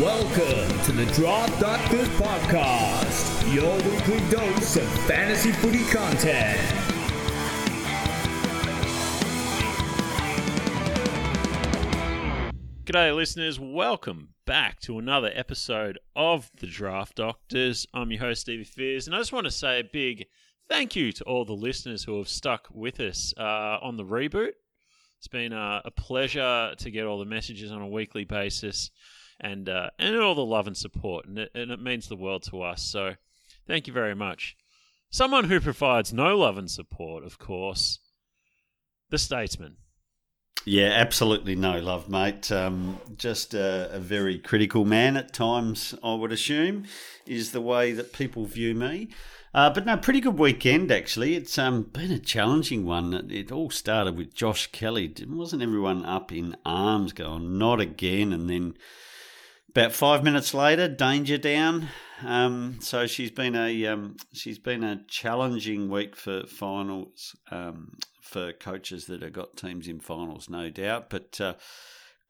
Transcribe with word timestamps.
Welcome 0.00 0.78
to 0.82 0.92
the 0.92 1.06
Draft 1.14 1.58
Doctors 1.58 2.08
Podcast, 2.10 3.54
your 3.54 3.74
weekly 3.90 4.18
dose 4.28 4.76
of 4.76 4.86
fantasy 5.06 5.52
footy 5.52 5.84
content. 5.84 6.60
G'day, 12.84 13.16
listeners. 13.16 13.58
Welcome 13.58 14.34
back 14.44 14.80
to 14.80 14.98
another 14.98 15.32
episode 15.34 15.98
of 16.14 16.50
the 16.60 16.66
Draft 16.66 17.16
Doctors. 17.16 17.86
I'm 17.94 18.10
your 18.10 18.20
host, 18.20 18.42
Stevie 18.42 18.64
Fears, 18.64 19.06
and 19.06 19.16
I 19.16 19.18
just 19.20 19.32
want 19.32 19.46
to 19.46 19.50
say 19.50 19.80
a 19.80 19.84
big 19.84 20.26
thank 20.68 20.94
you 20.94 21.10
to 21.12 21.24
all 21.24 21.46
the 21.46 21.54
listeners 21.54 22.04
who 22.04 22.18
have 22.18 22.28
stuck 22.28 22.68
with 22.70 23.00
us 23.00 23.32
uh, 23.38 23.78
on 23.80 23.96
the 23.96 24.04
reboot. 24.04 24.52
It's 25.16 25.28
been 25.28 25.54
uh, 25.54 25.80
a 25.86 25.90
pleasure 25.90 26.74
to 26.76 26.90
get 26.90 27.06
all 27.06 27.18
the 27.18 27.24
messages 27.24 27.72
on 27.72 27.80
a 27.80 27.88
weekly 27.88 28.24
basis 28.24 28.90
and 29.40 29.68
uh, 29.68 29.90
and 29.98 30.16
all 30.16 30.34
the 30.34 30.44
love 30.44 30.66
and 30.66 30.76
support, 30.76 31.26
and 31.26 31.38
it, 31.38 31.50
and 31.54 31.70
it 31.70 31.80
means 31.80 32.08
the 32.08 32.16
world 32.16 32.42
to 32.44 32.62
us. 32.62 32.82
So, 32.82 33.14
thank 33.66 33.86
you 33.86 33.92
very 33.92 34.14
much. 34.14 34.56
Someone 35.10 35.44
who 35.44 35.60
provides 35.60 36.12
no 36.12 36.36
love 36.36 36.58
and 36.58 36.70
support, 36.70 37.24
of 37.24 37.38
course, 37.38 38.00
the 39.10 39.18
Statesman. 39.18 39.76
Yeah, 40.68 40.88
absolutely 40.88 41.54
no 41.54 41.78
love, 41.78 42.08
mate. 42.08 42.50
Um, 42.50 42.98
just 43.16 43.54
a, 43.54 43.88
a, 43.92 44.00
very 44.00 44.36
critical 44.36 44.84
man 44.84 45.16
at 45.16 45.32
times, 45.32 45.94
I 46.02 46.14
would 46.14 46.32
assume, 46.32 46.86
is 47.24 47.52
the 47.52 47.60
way 47.60 47.92
that 47.92 48.12
people 48.12 48.46
view 48.46 48.74
me. 48.74 49.10
Uh, 49.54 49.70
but 49.70 49.86
no, 49.86 49.96
pretty 49.96 50.20
good 50.20 50.38
weekend 50.38 50.90
actually. 50.90 51.36
It's 51.36 51.56
um, 51.56 51.84
been 51.84 52.10
a 52.10 52.18
challenging 52.18 52.84
one. 52.84 53.14
It, 53.14 53.30
it 53.30 53.52
all 53.52 53.70
started 53.70 54.16
with 54.16 54.34
Josh 54.34 54.66
Kelly. 54.72 55.14
Wasn't 55.28 55.62
everyone 55.62 56.04
up 56.04 56.32
in 56.32 56.56
arms, 56.66 57.12
going 57.12 57.56
not 57.56 57.80
again? 57.80 58.32
And 58.32 58.50
then 58.50 58.74
about 59.76 59.92
five 59.92 60.24
minutes 60.24 60.54
later, 60.54 60.88
danger 60.88 61.36
down. 61.36 61.88
Um, 62.24 62.78
so 62.80 63.06
she's 63.06 63.30
been 63.30 63.54
a 63.54 63.86
um, 63.86 64.16
she's 64.32 64.58
been 64.58 64.82
a 64.82 65.02
challenging 65.06 65.90
week 65.90 66.16
for 66.16 66.46
finals 66.46 67.36
um, 67.50 67.98
for 68.22 68.54
coaches 68.54 69.04
that 69.06 69.20
have 69.20 69.34
got 69.34 69.58
teams 69.58 69.86
in 69.86 70.00
finals, 70.00 70.48
no 70.48 70.70
doubt. 70.70 71.10
But 71.10 71.38
uh, 71.42 71.54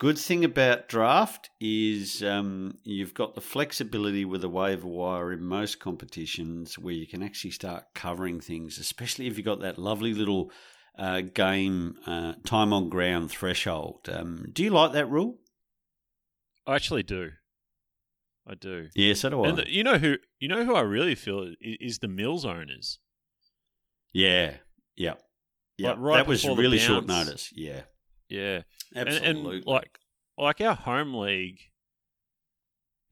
good 0.00 0.18
thing 0.18 0.44
about 0.44 0.88
draft 0.88 1.50
is 1.60 2.20
um, 2.24 2.78
you've 2.82 3.14
got 3.14 3.36
the 3.36 3.40
flexibility 3.40 4.24
with 4.24 4.42
a 4.42 4.48
waiver 4.48 4.88
wire 4.88 5.32
in 5.32 5.44
most 5.44 5.78
competitions 5.78 6.76
where 6.76 6.94
you 6.94 7.06
can 7.06 7.22
actually 7.22 7.52
start 7.52 7.84
covering 7.94 8.40
things, 8.40 8.76
especially 8.76 9.28
if 9.28 9.36
you've 9.36 9.46
got 9.46 9.60
that 9.60 9.78
lovely 9.78 10.14
little 10.14 10.50
uh, 10.98 11.20
game 11.20 11.94
uh, 12.08 12.32
time 12.44 12.72
on 12.72 12.88
ground 12.88 13.30
threshold. 13.30 14.08
Um, 14.12 14.46
do 14.52 14.64
you 14.64 14.70
like 14.70 14.92
that 14.94 15.08
rule? 15.08 15.38
I 16.66 16.74
actually 16.74 17.02
do. 17.02 17.30
I 18.46 18.54
do. 18.54 18.88
Yeah, 18.94 19.14
so 19.14 19.30
do 19.30 19.42
I. 19.44 19.48
And 19.48 19.58
the, 19.58 19.70
you 19.70 19.82
know 19.84 19.98
who 19.98 20.16
you 20.40 20.48
know 20.48 20.64
who 20.64 20.74
I 20.74 20.82
really 20.82 21.14
feel 21.14 21.42
is, 21.42 21.56
is 21.60 21.98
the 21.98 22.08
Mills 22.08 22.44
owners. 22.44 22.98
Yeah. 24.12 24.54
Yeah. 24.96 25.14
Yeah, 25.78 25.90
like 25.90 25.98
right 25.98 26.16
that 26.16 26.26
was 26.26 26.48
really 26.48 26.78
short 26.78 27.06
notice. 27.06 27.52
Yeah, 27.54 27.82
yeah, 28.30 28.62
absolutely. 28.94 29.28
And, 29.28 29.46
and, 29.46 29.64
like, 29.66 29.98
like 30.38 30.58
our 30.62 30.74
home 30.74 31.12
league, 31.12 31.58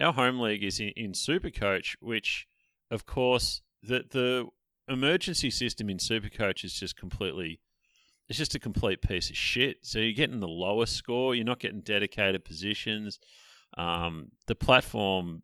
our 0.00 0.14
home 0.14 0.40
league 0.40 0.64
is 0.64 0.80
in, 0.80 0.88
in 0.96 1.12
Supercoach, 1.12 1.96
which, 2.00 2.46
of 2.90 3.04
course, 3.04 3.60
the 3.82 4.02
the 4.10 4.46
emergency 4.88 5.50
system 5.50 5.90
in 5.90 5.98
Supercoach 5.98 6.64
is 6.64 6.72
just 6.72 6.96
completely. 6.96 7.60
It's 8.28 8.38
just 8.38 8.54
a 8.54 8.58
complete 8.58 9.02
piece 9.02 9.30
of 9.30 9.36
shit. 9.36 9.78
So 9.82 9.98
you're 9.98 10.12
getting 10.12 10.40
the 10.40 10.48
lowest 10.48 10.96
score. 10.96 11.34
You're 11.34 11.44
not 11.44 11.60
getting 11.60 11.80
dedicated 11.80 12.44
positions. 12.44 13.18
Um, 13.76 14.28
the 14.46 14.54
platform. 14.54 15.42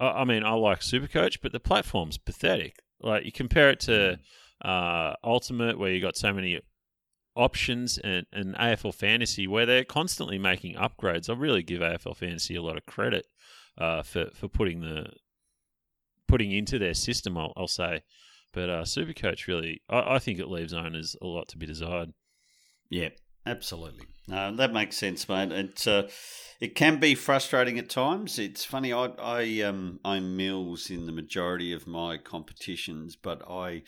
I, 0.00 0.08
I 0.08 0.24
mean, 0.24 0.44
I 0.44 0.52
like 0.54 0.80
Supercoach, 0.80 1.38
but 1.42 1.52
the 1.52 1.60
platform's 1.60 2.18
pathetic. 2.18 2.76
Like 3.00 3.24
you 3.24 3.32
compare 3.32 3.70
it 3.70 3.80
to. 3.80 3.90
Mm 3.90 4.18
uh, 4.62 5.14
Ultimate, 5.24 5.78
where 5.78 5.90
you 5.90 6.00
got 6.00 6.16
so 6.16 6.32
many 6.32 6.60
options, 7.34 7.98
and, 7.98 8.26
and 8.32 8.54
AFL 8.54 8.94
Fantasy, 8.94 9.46
where 9.46 9.66
they're 9.66 9.84
constantly 9.84 10.38
making 10.38 10.76
upgrades. 10.76 11.28
I 11.28 11.34
really 11.34 11.62
give 11.62 11.80
AFL 11.80 12.16
Fantasy 12.16 12.54
a 12.54 12.62
lot 12.62 12.76
of 12.76 12.86
credit 12.86 13.26
uh, 13.76 14.02
for 14.02 14.26
for 14.34 14.48
putting 14.48 14.80
the 14.80 15.06
putting 16.28 16.52
into 16.52 16.78
their 16.78 16.94
system. 16.94 17.36
I'll, 17.36 17.52
I'll 17.56 17.68
say, 17.68 18.02
but 18.52 18.68
uh, 18.68 18.82
Supercoach 18.82 19.46
really, 19.46 19.82
I, 19.88 20.14
I, 20.14 20.18
think 20.18 20.38
it 20.38 20.48
leaves 20.48 20.72
owners 20.72 21.16
a 21.20 21.26
lot 21.26 21.48
to 21.48 21.58
be 21.58 21.66
desired. 21.66 22.12
Yeah, 22.90 23.10
absolutely. 23.46 24.06
No, 24.28 24.54
that 24.54 24.72
makes 24.72 24.96
sense, 24.96 25.28
mate. 25.28 25.52
It 25.52 25.86
uh, 25.86 26.04
it 26.60 26.74
can 26.74 27.00
be 27.00 27.14
frustrating 27.14 27.78
at 27.78 27.88
times. 27.88 28.38
It's 28.38 28.64
funny. 28.64 28.92
I 28.92 29.06
I 29.18 29.60
um 29.62 30.00
own 30.04 30.36
Mills 30.36 30.90
in 30.90 31.06
the 31.06 31.12
majority 31.12 31.72
of 31.72 31.86
my 31.86 32.16
competitions, 32.18 33.16
but 33.16 33.42
I 33.48 33.82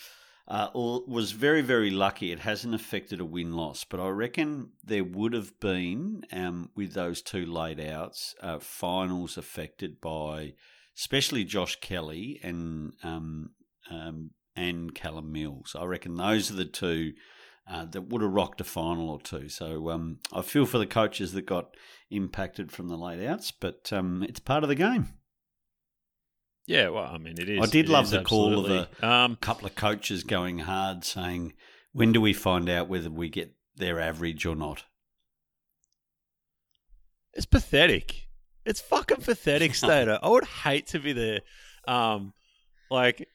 uh, 0.46 0.68
was 0.74 1.32
very, 1.32 1.62
very 1.62 1.90
lucky. 1.90 2.30
It 2.30 2.40
hasn't 2.40 2.74
affected 2.74 3.18
a 3.18 3.24
win 3.24 3.54
loss, 3.54 3.84
but 3.84 3.98
I 3.98 4.08
reckon 4.08 4.72
there 4.84 5.04
would 5.04 5.32
have 5.32 5.58
been, 5.58 6.24
um, 6.32 6.70
with 6.74 6.92
those 6.92 7.22
two 7.22 7.46
laid 7.46 7.80
outs, 7.80 8.34
uh, 8.42 8.58
finals 8.58 9.38
affected 9.38 10.02
by 10.02 10.52
especially 10.96 11.44
Josh 11.44 11.76
Kelly 11.80 12.40
and 12.42 12.92
um, 13.02 13.50
um, 13.90 14.30
and 14.56 14.94
Callum 14.94 15.32
Mills. 15.32 15.76
I 15.78 15.84
reckon 15.84 16.14
those 16.14 16.50
are 16.50 16.54
the 16.54 16.64
two 16.64 17.14
uh, 17.68 17.86
that 17.86 18.02
would 18.02 18.22
have 18.22 18.32
rocked 18.32 18.60
a 18.60 18.64
final 18.64 19.10
or 19.10 19.20
two. 19.20 19.48
So 19.48 19.90
um, 19.90 20.18
I 20.32 20.42
feel 20.42 20.66
for 20.66 20.78
the 20.78 20.86
coaches 20.86 21.32
that 21.32 21.46
got 21.46 21.76
impacted 22.10 22.70
from 22.70 22.88
the 22.88 22.96
laid 22.96 23.24
outs, 23.24 23.50
but 23.50 23.92
um, 23.92 24.22
it's 24.22 24.40
part 24.40 24.62
of 24.62 24.68
the 24.68 24.74
game. 24.74 25.08
Yeah, 26.66 26.88
well, 26.88 27.04
I 27.04 27.18
mean, 27.18 27.34
it 27.38 27.48
is. 27.48 27.60
I 27.62 27.70
did 27.70 27.88
love 27.88 28.10
the 28.10 28.20
absolutely. 28.20 28.64
call 28.64 28.76
of 28.76 28.88
a 29.02 29.06
um, 29.06 29.36
couple 29.36 29.66
of 29.66 29.74
coaches 29.74 30.24
going 30.24 30.60
hard, 30.60 31.04
saying, 31.04 31.52
"When 31.92 32.12
do 32.12 32.22
we 32.22 32.32
find 32.32 32.70
out 32.70 32.88
whether 32.88 33.10
we 33.10 33.28
get 33.28 33.54
their 33.76 34.00
average 34.00 34.46
or 34.46 34.56
not?" 34.56 34.84
It's 37.34 37.44
pathetic. 37.44 38.28
It's 38.64 38.80
fucking 38.80 39.18
pathetic, 39.18 39.74
Stater. 39.74 40.18
I 40.22 40.28
would 40.28 40.44
hate 40.44 40.86
to 40.88 40.98
be 40.98 41.12
there. 41.12 41.40
Um, 41.86 42.32
like, 42.90 43.28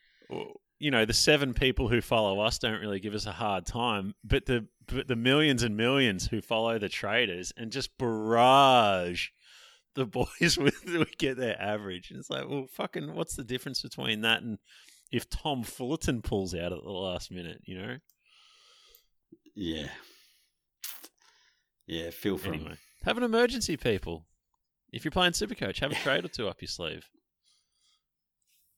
you 0.79 0.91
know, 0.91 1.06
the 1.06 1.13
seven 1.13 1.53
people 1.53 1.90
who 1.90 2.01
follow 2.01 2.40
us 2.40 2.57
don't 2.57 2.79
really 2.79 3.00
give 3.00 3.13
us 3.13 3.25
a 3.25 3.34
hard 3.34 3.66
time, 3.66 4.16
but 4.23 4.45
the 4.45 4.67
but 4.88 5.07
the 5.07 5.16
millions 5.16 5.62
and 5.62 5.78
millions 5.78 6.28
who 6.28 6.41
follow 6.41 6.79
the 6.79 6.90
traders 6.90 7.53
and 7.56 7.72
just 7.72 7.95
barrage 7.97 9.28
the 9.94 10.06
boys 10.40 10.57
with 10.57 10.84
would 10.85 11.17
get 11.17 11.38
their 11.38 11.62
average. 11.62 12.09
And 12.09 12.19
it's 12.19 12.29
like, 12.29 12.50
well, 12.50 12.67
fucking, 12.72 13.13
what's 13.13 13.35
the 13.35 13.44
difference 13.44 13.81
between 13.81 14.22
that 14.22 14.41
and 14.41 14.57
if 15.12 15.29
Tom 15.29 15.63
Fullerton 15.63 16.22
pulls 16.22 16.56
out 16.56 16.72
at 16.72 16.84
the 16.84 16.90
last 16.90 17.31
minute? 17.31 17.61
You 17.66 17.78
know? 17.81 17.97
Yeah. 19.56 19.90
Yeah, 21.85 22.09
feel 22.11 22.38
for 22.38 22.53
anyway. 22.53 22.78
Have 23.03 23.17
an 23.17 23.23
emergency, 23.23 23.78
people. 23.78 24.25
If 24.91 25.06
you're 25.06 25.11
playing 25.11 25.34
Supercoach, 25.34 25.79
have 25.79 25.91
a 25.91 25.96
trade 26.03 26.25
or 26.25 26.29
two 26.29 26.47
up 26.47 26.61
your 26.61 26.67
sleeve. 26.67 27.07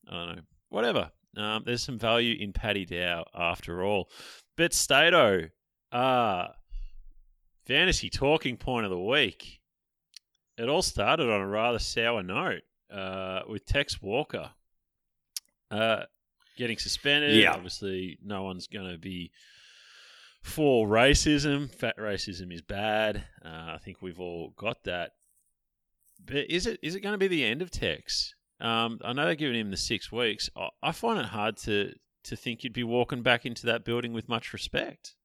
I 0.08 0.12
don't 0.12 0.36
know. 0.36 0.42
Whatever. 0.68 1.10
Um, 1.36 1.62
there's 1.64 1.82
some 1.82 1.98
value 1.98 2.36
in 2.38 2.52
Paddy 2.52 2.84
Dow 2.84 3.24
after 3.34 3.82
all. 3.82 4.10
But 4.56 4.74
Stato, 4.74 5.48
uh, 5.90 6.48
fantasy 7.66 8.10
talking 8.10 8.56
point 8.56 8.84
of 8.84 8.90
the 8.90 8.98
week 8.98 9.62
it 10.58 10.68
all 10.68 10.82
started 10.82 11.28
on 11.30 11.40
a 11.40 11.46
rather 11.46 11.78
sour 11.78 12.22
note 12.22 12.62
uh, 12.92 13.40
with 13.48 13.64
Tex 13.64 14.00
Walker 14.02 14.50
uh, 15.70 16.04
getting 16.56 16.78
suspended. 16.78 17.36
Yeah. 17.36 17.52
Obviously, 17.54 18.18
no 18.22 18.42
one's 18.42 18.66
going 18.66 18.90
to 18.90 18.98
be 18.98 19.32
for 20.42 20.86
racism. 20.86 21.70
Fat 21.74 21.96
racism 21.98 22.52
is 22.52 22.62
bad. 22.62 23.24
Uh, 23.44 23.74
I 23.74 23.78
think 23.82 24.02
we've 24.02 24.20
all 24.20 24.52
got 24.56 24.84
that. 24.84 25.12
But 26.24 26.50
is 26.50 26.66
it 26.66 26.78
is 26.82 26.94
it 26.94 27.00
going 27.00 27.14
to 27.14 27.18
be 27.18 27.28
the 27.28 27.44
end 27.44 27.62
of 27.62 27.70
Tex? 27.70 28.34
Um, 28.62 29.00
I 29.04 29.12
know 29.12 29.26
they're 29.26 29.34
giving 29.34 29.58
him 29.58 29.70
the 29.70 29.76
six 29.76 30.10
weeks. 30.10 30.48
I, 30.56 30.68
I 30.82 30.92
find 30.92 31.18
it 31.18 31.26
hard 31.26 31.56
to 31.58 31.92
to 32.24 32.36
think 32.36 32.62
you'd 32.62 32.72
be 32.72 32.84
walking 32.84 33.22
back 33.22 33.44
into 33.44 33.66
that 33.66 33.84
building 33.84 34.12
with 34.12 34.28
much 34.28 34.52
respect. 34.52 35.16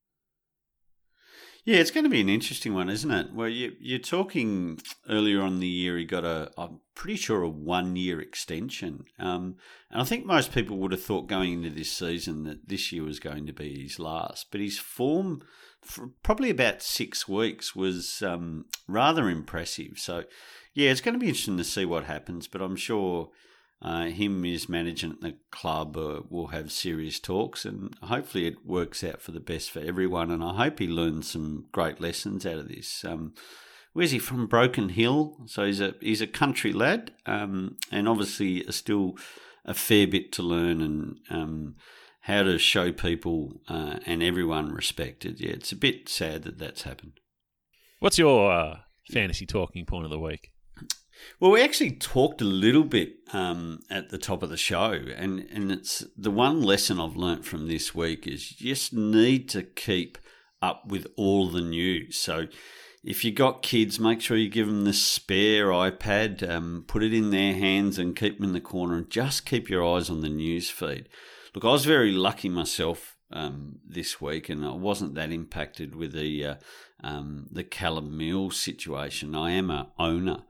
Yeah, 1.63 1.79
it's 1.79 1.91
going 1.91 2.05
to 2.05 2.09
be 2.09 2.21
an 2.21 2.29
interesting 2.29 2.73
one, 2.73 2.89
isn't 2.89 3.11
it? 3.11 3.33
Well, 3.33 3.49
you, 3.49 3.73
you're 3.79 3.99
talking 3.99 4.79
earlier 5.09 5.41
on 5.41 5.59
the 5.59 5.67
year, 5.67 5.97
he 5.97 6.05
got 6.05 6.23
a, 6.23 6.49
I'm 6.57 6.79
pretty 6.95 7.17
sure, 7.17 7.43
a 7.43 7.49
one 7.49 7.97
year 7.97 8.21
extension. 8.21 9.03
Um, 9.19 9.57
and 9.91 10.01
I 10.01 10.05
think 10.05 10.25
most 10.25 10.53
people 10.53 10.77
would 10.77 10.93
have 10.93 11.03
thought 11.03 11.27
going 11.27 11.51
into 11.51 11.69
this 11.69 11.91
season 11.91 12.45
that 12.45 12.69
this 12.69 12.93
year 12.93 13.03
was 13.03 13.19
going 13.19 13.45
to 13.47 13.53
be 13.53 13.83
his 13.83 13.99
last. 13.99 14.47
But 14.49 14.61
his 14.61 14.79
form 14.79 15.41
for 15.81 16.11
probably 16.23 16.49
about 16.49 16.81
six 16.81 17.27
weeks 17.27 17.75
was 17.75 18.21
um, 18.21 18.65
rather 18.87 19.29
impressive. 19.29 19.97
So, 19.97 20.23
yeah, 20.77 20.91
it's 20.91 21.01
going 21.01 21.13
to 21.13 21.19
be 21.19 21.29
interesting 21.29 21.57
to 21.57 21.63
see 21.63 21.85
what 21.85 22.03
happens. 22.03 22.47
But 22.47 22.61
I'm 22.61 22.75
sure 22.75 23.31
uh, 23.81 24.05
him 24.05 24.43
his 24.43 24.69
managing 24.69 25.13
at 25.13 25.21
the 25.21 25.37
club 25.49 25.97
uh, 25.97 26.21
will 26.29 26.47
have 26.47 26.71
serious 26.71 27.19
talks, 27.19 27.65
and 27.65 27.95
hopefully 28.03 28.45
it 28.45 28.63
works 28.63 29.03
out 29.03 29.19
for 29.19 29.31
the 29.31 29.39
best 29.39 29.71
for 29.71 29.79
everyone. 29.79 30.29
And 30.29 30.43
I 30.43 30.53
hope 30.53 30.77
he 30.77 30.87
learns 30.87 31.31
some 31.31 31.65
great 31.71 31.99
lessons 31.99 32.45
out 32.45 32.59
of 32.59 32.67
this. 32.67 33.03
Um, 33.03 33.33
where's 33.93 34.11
he 34.11 34.19
from? 34.19 34.45
Broken 34.45 34.89
Hill. 34.89 35.47
So 35.47 35.65
he's 35.65 35.81
a 35.81 35.95
he's 35.99 36.21
a 36.21 36.27
country 36.27 36.71
lad, 36.71 37.11
um, 37.25 37.77
and 37.91 38.07
obviously 38.07 38.63
still 38.71 39.17
a 39.65 39.73
fair 39.73 40.05
bit 40.05 40.31
to 40.33 40.43
learn 40.43 40.79
and 40.79 41.17
um, 41.31 41.75
how 42.21 42.43
to 42.43 42.59
show 42.59 42.91
people 42.91 43.61
uh, 43.67 43.97
and 44.05 44.21
everyone 44.21 44.71
respected. 44.71 45.39
Yeah, 45.39 45.53
it's 45.53 45.71
a 45.71 45.75
bit 45.75 46.07
sad 46.07 46.43
that 46.43 46.59
that's 46.59 46.83
happened. 46.83 47.13
What's 47.99 48.19
your 48.19 48.51
uh, 48.51 48.77
fantasy 49.11 49.47
talking 49.47 49.83
point 49.83 50.05
of 50.05 50.11
the 50.11 50.19
week? 50.19 50.51
Well, 51.39 51.51
we 51.51 51.61
actually 51.61 51.91
talked 51.91 52.41
a 52.41 52.45
little 52.45 52.83
bit 52.83 53.15
um, 53.33 53.81
at 53.89 54.09
the 54.09 54.17
top 54.17 54.43
of 54.43 54.49
the 54.49 54.57
show, 54.57 54.91
and, 55.15 55.47
and 55.51 55.71
it's 55.71 56.05
the 56.17 56.31
one 56.31 56.61
lesson 56.61 56.99
I've 56.99 57.15
learnt 57.15 57.45
from 57.45 57.67
this 57.67 57.93
week 57.93 58.27
is 58.27 58.59
you 58.59 58.69
just 58.69 58.93
need 58.93 59.49
to 59.49 59.63
keep 59.63 60.17
up 60.61 60.87
with 60.87 61.07
all 61.15 61.49
the 61.49 61.61
news. 61.61 62.17
So 62.17 62.47
if 63.03 63.23
you 63.23 63.31
got 63.31 63.61
kids, 63.61 63.99
make 63.99 64.21
sure 64.21 64.35
you 64.35 64.49
give 64.49 64.67
them 64.67 64.83
the 64.83 64.93
spare 64.93 65.67
iPad, 65.67 66.47
um, 66.49 66.83
put 66.87 67.03
it 67.03 67.13
in 67.13 67.29
their 67.29 67.53
hands 67.53 67.97
and 67.97 68.15
keep 68.15 68.37
them 68.37 68.47
in 68.47 68.53
the 68.53 68.59
corner, 68.61 68.95
and 68.95 69.09
just 69.09 69.45
keep 69.45 69.69
your 69.69 69.85
eyes 69.85 70.09
on 70.09 70.21
the 70.21 70.29
news 70.29 70.69
feed. 70.69 71.07
Look, 71.53 71.63
I 71.63 71.69
was 71.69 71.85
very 71.85 72.11
lucky 72.11 72.49
myself 72.49 73.15
um, 73.31 73.79
this 73.87 74.19
week, 74.19 74.49
and 74.49 74.65
I 74.65 74.71
wasn't 74.71 75.15
that 75.15 75.31
impacted 75.31 75.95
with 75.95 76.13
the 76.13 76.45
uh, 76.45 76.55
um, 77.03 77.47
the 77.51 77.63
Callum 77.63 78.17
Mills 78.17 78.57
situation. 78.57 79.35
I 79.35 79.51
am 79.51 79.69
a 79.69 79.91
owner. 79.99 80.43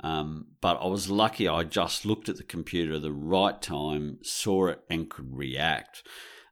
Um, 0.00 0.48
but 0.60 0.78
I 0.80 0.86
was 0.86 1.10
lucky 1.10 1.48
I 1.48 1.64
just 1.64 2.04
looked 2.04 2.28
at 2.28 2.36
the 2.36 2.42
computer 2.42 2.94
at 2.94 3.02
the 3.02 3.12
right 3.12 3.60
time, 3.60 4.18
saw 4.22 4.66
it, 4.68 4.80
and 4.90 5.08
could 5.08 5.36
react. 5.36 6.02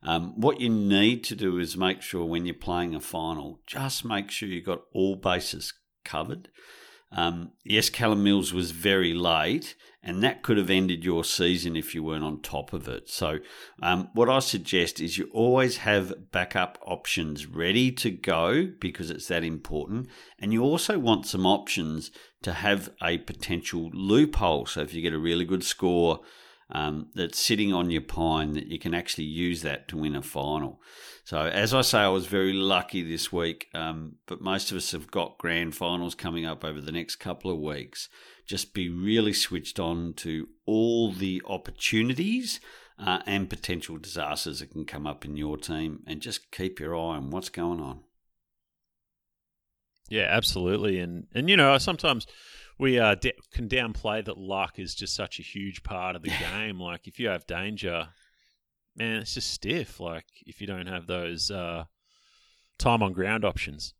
Um, 0.03 0.39
what 0.39 0.61
you 0.61 0.69
need 0.69 1.25
to 1.25 1.37
do 1.37 1.59
is 1.59 1.77
make 1.77 2.03
sure 2.03 2.25
when 2.25 2.47
you're 2.47 2.55
playing 2.55 2.95
a 2.95 3.01
final, 3.01 3.61
just 3.67 4.05
make 4.05 4.31
sure 4.31 4.49
you've 4.49 4.67
got 4.67 4.83
all 4.93 5.17
bases 5.17 5.73
covered. 6.05 6.49
Um, 7.15 7.53
yes, 7.65 7.91
Callum 7.91 8.25
Mills 8.25 8.53
was 8.53 8.73
very 8.73 9.15
late, 9.15 9.77
and 10.03 10.23
that 10.25 10.43
could 10.43 10.59
have 10.59 10.69
ended 10.69 11.05
your 11.05 11.23
season 11.23 11.77
if 11.77 11.95
you 11.95 12.03
weren't 12.03 12.25
on 12.25 12.43
top 12.43 12.73
of 12.73 12.89
it. 12.89 13.09
So, 13.09 13.39
um, 13.81 14.11
what 14.15 14.29
I 14.29 14.41
suggest 14.41 15.01
is 15.01 15.17
you 15.17 15.31
always 15.33 15.79
have 15.79 16.33
backup 16.33 16.77
options 16.85 17.47
ready 17.47 17.93
to 17.93 18.11
go 18.11 18.67
because 18.81 19.11
it's 19.11 19.29
that 19.29 19.45
important. 19.45 20.09
And 20.41 20.53
you 20.53 20.63
also 20.63 20.99
want 20.99 21.27
some 21.27 21.47
options 21.47 22.11
to 22.43 22.53
have 22.53 22.91
a 23.01 23.19
potential 23.19 23.91
loophole. 23.95 24.67
So, 24.67 24.81
if 24.81 24.93
you 24.93 25.01
get 25.01 25.15
a 25.15 25.19
really 25.19 25.45
good 25.45 25.63
score, 25.63 26.21
um, 26.71 27.09
that's 27.15 27.39
sitting 27.39 27.73
on 27.73 27.91
your 27.91 28.03
pine 28.03 28.55
that 28.55 28.67
you 28.67 28.79
can 28.81 28.93
actually 28.93 29.25
use 29.25 29.63
that 29.63 29.87
to 29.89 29.97
win 29.97 30.17
a 30.17 30.23
final. 30.23 30.81
So, 31.25 31.39
as 31.39 31.73
I 31.73 31.81
say, 31.81 32.01
I 32.01 32.09
was 32.09 32.27
very 32.27 32.53
lucky 32.53 33.03
this 33.03 33.33
week, 33.33 33.69
um, 33.73 34.17
but 34.27 34.43
most 34.43 34.71
of 34.71 34.77
us 34.77 34.93
have 34.93 35.11
got 35.11 35.39
grand 35.39 35.75
finals 35.75 36.15
coming 36.15 36.45
up 36.45 36.63
over 36.63 36.83
the 36.83 36.93
next 36.93 37.17
couple 37.17 37.51
of 37.51 37.59
weeks. 37.59 38.11
Just 38.47 38.75
be 38.75 38.91
really 38.91 39.33
switched 39.33 39.81
on 39.81 40.13
to 40.19 40.49
all 40.67 41.13
the 41.13 41.41
opportunities 41.47 42.61
uh, 42.99 43.21
and 43.25 43.49
potential 43.49 43.97
disasters 43.97 44.61
that 44.61 44.73
can 44.73 44.85
come 44.85 45.07
up 45.07 45.25
in 45.25 45.35
your 45.35 45.57
team, 45.57 46.03
and 46.07 46.21
just 46.21 46.51
keep 46.51 46.79
your 46.79 46.95
eye 46.95 47.17
on 47.17 47.31
what's 47.31 47.49
going 47.49 47.81
on. 47.81 48.01
Yeah, 50.11 50.29
absolutely, 50.29 50.99
and 50.99 51.27
and 51.35 51.49
you 51.49 51.57
know 51.57 51.79
sometimes 51.79 52.27
we 52.79 52.99
uh, 52.99 53.15
de- 53.15 53.33
can 53.51 53.67
downplay 53.67 54.23
that 54.23 54.37
luck 54.37 54.79
is 54.79 54.95
just 54.95 55.15
such 55.15 55.39
a 55.39 55.43
huge 55.43 55.83
part 55.85 56.17
of 56.17 56.23
the 56.23 56.33
game. 56.53 56.79
Like 56.79 57.07
if 57.09 57.19
you 57.19 57.29
have 57.29 57.47
danger, 57.47 58.09
man, 58.97 59.21
it's 59.21 59.35
just 59.35 59.51
stiff. 59.51 60.01
Like 60.01 60.27
if 60.47 60.61
you 60.61 60.67
don't 60.67 60.87
have 60.87 61.07
those 61.07 61.51
uh, 61.51 61.85
time 62.79 63.03
on 63.03 63.13
ground 63.13 63.45
options. 63.45 63.95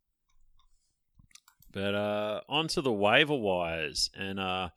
But 1.73 1.95
uh, 1.95 2.41
onto 2.49 2.81
the 2.83 2.93
waiver 2.93 3.35
wires, 3.35 4.09
and 4.17 4.39
uh, 4.39 4.69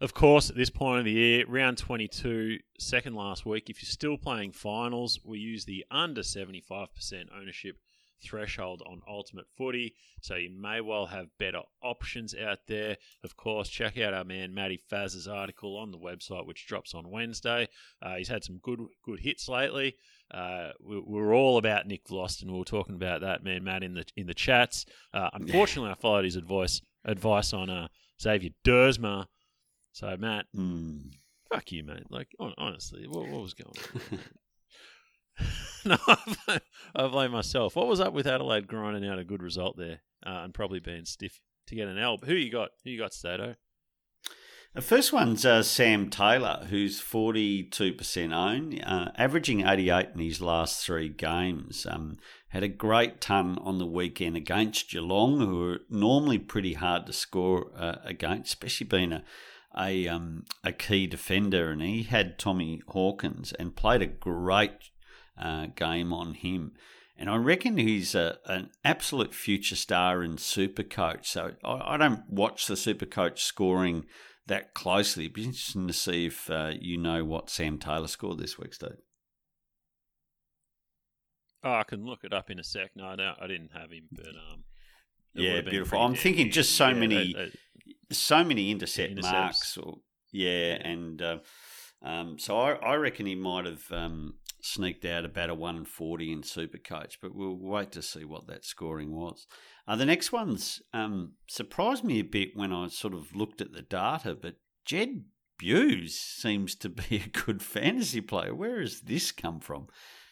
of 0.00 0.14
course, 0.14 0.50
at 0.50 0.56
this 0.56 0.70
point 0.70 0.98
of 0.98 1.04
the 1.04 1.12
year, 1.12 1.44
round 1.46 1.78
22, 1.78 2.58
second 2.78 3.14
last 3.14 3.46
week, 3.46 3.70
if 3.70 3.80
you're 3.80 3.88
still 3.88 4.16
playing 4.16 4.50
finals, 4.50 5.20
we 5.24 5.38
use 5.38 5.64
the 5.64 5.84
under 5.92 6.22
75% 6.22 6.88
ownership 7.32 7.76
threshold 8.22 8.82
on 8.86 9.00
Ultimate 9.08 9.46
Footy, 9.56 9.94
so 10.20 10.36
you 10.36 10.50
may 10.50 10.80
well 10.80 11.06
have 11.06 11.26
better 11.38 11.60
options 11.82 12.34
out 12.34 12.58
there. 12.66 12.96
Of 13.22 13.36
course, 13.36 13.68
check 13.68 13.98
out 13.98 14.14
our 14.14 14.24
man 14.24 14.54
Matty 14.54 14.80
Faz's 14.88 15.28
article 15.28 15.76
on 15.76 15.90
the 15.90 15.98
website, 15.98 16.46
which 16.46 16.66
drops 16.66 16.94
on 16.94 17.10
Wednesday. 17.10 17.68
Uh, 18.02 18.16
he's 18.16 18.28
had 18.28 18.44
some 18.44 18.58
good 18.62 18.80
good 19.04 19.20
hits 19.20 19.48
lately. 19.48 19.96
Uh, 20.30 20.70
we, 20.80 21.00
we're 21.00 21.34
all 21.34 21.58
about 21.58 21.86
Nick 21.86 22.06
Vlastuin. 22.06 22.50
We 22.50 22.58
were 22.58 22.64
talking 22.64 22.94
about 22.94 23.20
that, 23.20 23.44
man, 23.44 23.64
Matt, 23.64 23.82
in 23.82 23.94
the 23.94 24.04
in 24.16 24.26
the 24.26 24.34
chats. 24.34 24.86
Uh, 25.12 25.30
unfortunately, 25.32 25.90
I 25.90 25.94
followed 25.94 26.24
his 26.24 26.36
advice 26.36 26.80
advice 27.04 27.52
on 27.52 27.70
uh, 27.70 27.88
Xavier 28.20 28.50
Duursma. 28.64 29.26
So, 29.92 30.16
Matt, 30.18 30.46
mm. 30.56 31.12
fuck 31.52 31.70
you, 31.70 31.84
mate. 31.84 32.10
Like, 32.10 32.28
honestly, 32.58 33.06
what, 33.06 33.28
what 33.28 33.42
was 33.42 33.54
going 33.54 33.74
on? 34.12 34.18
no, 35.86 35.96
I 36.94 37.06
blame 37.08 37.32
myself. 37.32 37.76
What 37.76 37.86
was 37.86 38.00
up 38.00 38.12
with 38.12 38.26
Adelaide 38.26 38.66
grinding 38.66 39.08
out 39.08 39.18
a 39.18 39.24
good 39.24 39.42
result 39.42 39.76
there 39.76 40.00
uh, 40.26 40.40
and 40.44 40.54
probably 40.54 40.80
being 40.80 41.04
stiff 41.04 41.40
to 41.66 41.74
get 41.74 41.88
an 41.88 41.98
L? 41.98 42.18
Who 42.24 42.34
you 42.34 42.50
got? 42.50 42.70
Who 42.84 42.90
you 42.90 42.98
got, 42.98 43.12
Stato? 43.12 43.56
The 44.74 44.82
first 44.82 45.12
one's 45.12 45.46
uh, 45.46 45.62
Sam 45.62 46.10
Taylor, 46.10 46.66
who's 46.68 47.00
42% 47.00 48.32
owned, 48.32 48.82
uh, 48.84 49.12
averaging 49.16 49.64
88 49.64 50.08
in 50.14 50.20
his 50.20 50.40
last 50.40 50.84
three 50.84 51.08
games. 51.08 51.86
Um, 51.88 52.16
had 52.48 52.64
a 52.64 52.68
great 52.68 53.20
ton 53.20 53.58
on 53.60 53.78
the 53.78 53.86
weekend 53.86 54.36
against 54.36 54.90
Geelong, 54.90 55.38
who 55.38 55.70
are 55.70 55.80
normally 55.88 56.38
pretty 56.38 56.72
hard 56.72 57.06
to 57.06 57.12
score 57.12 57.70
uh, 57.76 57.96
against, 58.04 58.54
especially 58.54 58.86
being 58.86 59.12
a 59.12 59.22
a, 59.76 60.06
um, 60.08 60.44
a 60.62 60.72
key 60.72 61.06
defender. 61.06 61.70
And 61.70 61.82
he 61.82 62.04
had 62.04 62.38
Tommy 62.38 62.82
Hawkins 62.88 63.52
and 63.54 63.76
played 63.76 64.02
a 64.02 64.06
great 64.06 64.72
uh, 65.38 65.66
game 65.74 66.12
on 66.12 66.34
him. 66.34 66.72
And 67.16 67.30
I 67.30 67.36
reckon 67.36 67.76
he's 67.76 68.14
a, 68.14 68.38
an 68.46 68.70
absolute 68.84 69.34
future 69.34 69.76
star 69.76 70.22
in 70.22 70.36
Supercoach. 70.36 71.26
So 71.26 71.52
I, 71.64 71.94
I 71.94 71.96
don't 71.96 72.28
watch 72.28 72.66
the 72.66 72.74
Supercoach 72.74 73.38
scoring 73.38 74.06
that 74.46 74.74
closely. 74.74 75.24
It'd 75.24 75.34
be 75.34 75.44
interesting 75.44 75.86
to 75.86 75.92
see 75.92 76.26
if 76.26 76.50
uh, 76.50 76.72
you 76.80 76.98
know 76.98 77.24
what 77.24 77.50
Sam 77.50 77.78
Taylor 77.78 78.08
scored 78.08 78.38
this 78.38 78.58
week, 78.58 78.74
Steve. 78.74 78.96
Oh, 81.62 81.72
I 81.72 81.84
can 81.84 82.04
look 82.04 82.24
it 82.24 82.34
up 82.34 82.50
in 82.50 82.58
a 82.58 82.64
sec. 82.64 82.90
No, 82.94 83.06
I, 83.06 83.16
don't, 83.16 83.36
I 83.40 83.46
didn't 83.46 83.70
have 83.72 83.90
him, 83.90 84.08
but 84.12 84.28
um, 84.28 84.64
yeah, 85.34 85.62
beautiful. 85.62 85.98
I'm 85.98 86.14
thinking 86.14 86.50
just 86.50 86.74
so 86.74 86.88
yeah, 86.88 86.94
many, 86.94 87.52
so 88.12 88.44
many 88.44 88.70
intercept 88.70 89.22
marks, 89.22 89.78
or 89.78 89.98
yeah, 90.30 90.74
and 90.74 91.22
uh, 91.22 91.38
um, 92.02 92.38
so 92.38 92.58
I, 92.58 92.72
I, 92.74 92.94
reckon 92.96 93.24
he 93.24 93.34
might 93.34 93.64
have 93.64 93.90
um, 93.90 94.34
sneaked 94.64 95.04
out 95.04 95.24
about 95.24 95.50
a 95.50 95.54
140 95.54 96.32
in 96.32 96.42
Supercoach, 96.42 97.18
but 97.20 97.34
we'll 97.34 97.56
wait 97.56 97.92
to 97.92 98.02
see 98.02 98.24
what 98.24 98.46
that 98.46 98.64
scoring 98.64 99.14
was. 99.14 99.46
Uh, 99.86 99.94
the 99.94 100.06
next 100.06 100.32
one's 100.32 100.80
um, 100.92 101.32
surprised 101.46 102.02
me 102.02 102.18
a 102.18 102.24
bit 102.24 102.56
when 102.56 102.72
I 102.72 102.88
sort 102.88 103.12
of 103.14 103.36
looked 103.36 103.60
at 103.60 103.72
the 103.72 103.82
data, 103.82 104.34
but 104.34 104.54
Jed 104.84 105.24
Bews 105.58 106.18
seems 106.18 106.74
to 106.76 106.88
be 106.88 107.16
a 107.16 107.28
good 107.28 107.62
fantasy 107.62 108.20
player. 108.20 108.54
Where 108.54 108.80
has 108.80 109.02
this 109.02 109.32
come 109.32 109.60
from? 109.60 109.88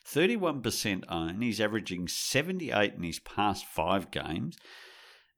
31% 0.07 1.05
own. 1.09 1.43
He's 1.43 1.61
averaging 1.61 2.09
78 2.09 2.95
in 2.95 3.03
his 3.03 3.21
past 3.21 3.67
five 3.67 4.11
games 4.11 4.57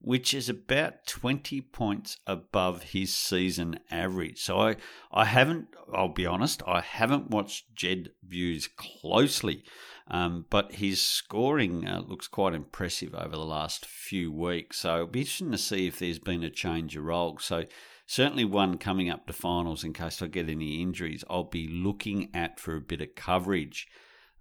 which 0.05 0.35
is 0.35 0.51
about 0.51 1.07
20 1.07 1.63
points 1.63 2.19
above 2.27 2.83
his 2.83 3.15
season 3.15 3.79
average. 3.91 4.39
So 4.39 4.59
I, 4.59 4.77
I 5.11 5.25
haven't, 5.25 5.69
I'll 5.93 6.09
be 6.09 6.27
honest, 6.27 6.63
I 6.67 6.83
haven't 6.83 7.31
watched 7.31 7.75
Jed 7.75 8.11
Bews 8.27 8.69
closely, 8.69 9.65
um, 10.09 10.45
but 10.51 10.73
his 10.73 11.01
scoring 11.01 11.89
uh, 11.89 12.03
looks 12.07 12.29
quite 12.29 12.53
impressive 12.53 13.15
over 13.15 13.31
the 13.31 13.39
last 13.39 13.87
few 13.87 14.31
weeks. 14.31 14.81
So 14.81 14.95
it'll 14.95 15.07
be 15.07 15.21
interesting 15.21 15.53
to 15.53 15.59
see 15.59 15.87
if 15.87 15.99
there's 15.99 16.19
been 16.19 16.45
a 16.45 16.51
change 16.51 16.97
of 16.97 17.05
role. 17.05 17.39
So 17.39 17.65
certainly 18.07 18.45
one 18.45 18.77
coming 18.77 19.09
up 19.09 19.27
to 19.27 19.33
finals 19.33 19.85
in 19.85 19.95
case 19.95 20.21
I 20.21 20.27
get 20.27 20.51
any 20.51 20.83
injuries, 20.83 21.25
I'll 21.31 21.45
be 21.45 21.67
looking 21.67 22.29
at 22.35 22.61
for 22.61 22.77
a 22.77 22.81
bit 22.81 23.01
of 23.01 23.15
coverage. 23.15 23.89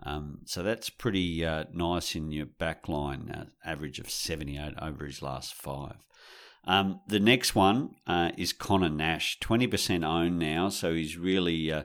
Um, 0.02 0.40
so 0.46 0.64
that's 0.64 0.90
pretty 0.90 1.46
uh, 1.46 1.66
nice 1.74 2.16
in 2.16 2.32
your 2.32 2.46
backline, 2.46 3.38
uh, 3.38 3.46
average 3.66 4.00
of 4.00 4.10
78 4.10 4.74
over 4.82 5.06
his 5.06 5.22
last 5.22 5.54
five. 5.54 5.98
Um, 6.66 7.02
the 7.08 7.20
next 7.20 7.56
one 7.56 7.96
uh, 8.08 8.32
is 8.38 8.54
Connor 8.54 8.90
Nash, 8.90 9.38
20% 9.40 10.06
owned 10.06 10.40
now, 10.40 10.70
so 10.70 10.94
he's 10.94 11.18
really 11.18 11.72
uh, 11.72 11.84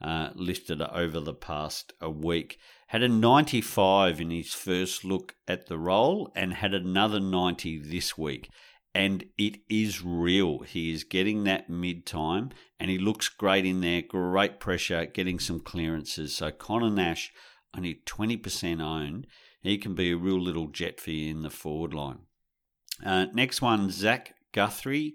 uh, 0.00 0.30
lifted 0.34 0.80
over 0.80 1.20
the 1.20 1.34
past 1.34 1.92
a 2.00 2.10
week. 2.10 2.58
Had 2.88 3.02
a 3.02 3.08
95 3.08 4.20
in 4.20 4.30
his 4.30 4.52
first 4.52 5.04
look 5.04 5.34
at 5.46 5.66
the 5.66 5.78
role 5.78 6.30
and 6.34 6.54
had 6.54 6.74
another 6.74 7.20
90 7.20 7.78
this 7.78 8.16
week. 8.16 8.48
And 8.92 9.24
it 9.38 9.58
is 9.68 10.02
real. 10.02 10.60
He 10.60 10.92
is 10.92 11.04
getting 11.04 11.44
that 11.44 11.70
mid 11.70 12.06
time 12.06 12.50
and 12.80 12.90
he 12.90 12.98
looks 12.98 13.28
great 13.28 13.64
in 13.64 13.80
there. 13.80 14.02
Great 14.02 14.58
pressure, 14.58 15.06
getting 15.06 15.38
some 15.38 15.60
clearances. 15.60 16.34
So 16.34 16.50
Connor 16.50 16.90
Nash 16.90 17.32
only 17.76 18.00
20% 18.06 18.82
owned, 18.82 19.26
he 19.62 19.78
can 19.78 19.94
be 19.94 20.10
a 20.10 20.16
real 20.16 20.40
little 20.40 20.68
jet 20.68 21.00
for 21.00 21.10
you 21.10 21.30
in 21.30 21.42
the 21.42 21.50
forward 21.50 21.94
line. 21.94 22.20
Uh, 23.04 23.26
next 23.32 23.62
one, 23.62 23.90
Zach 23.90 24.34
Guthrie. 24.52 25.14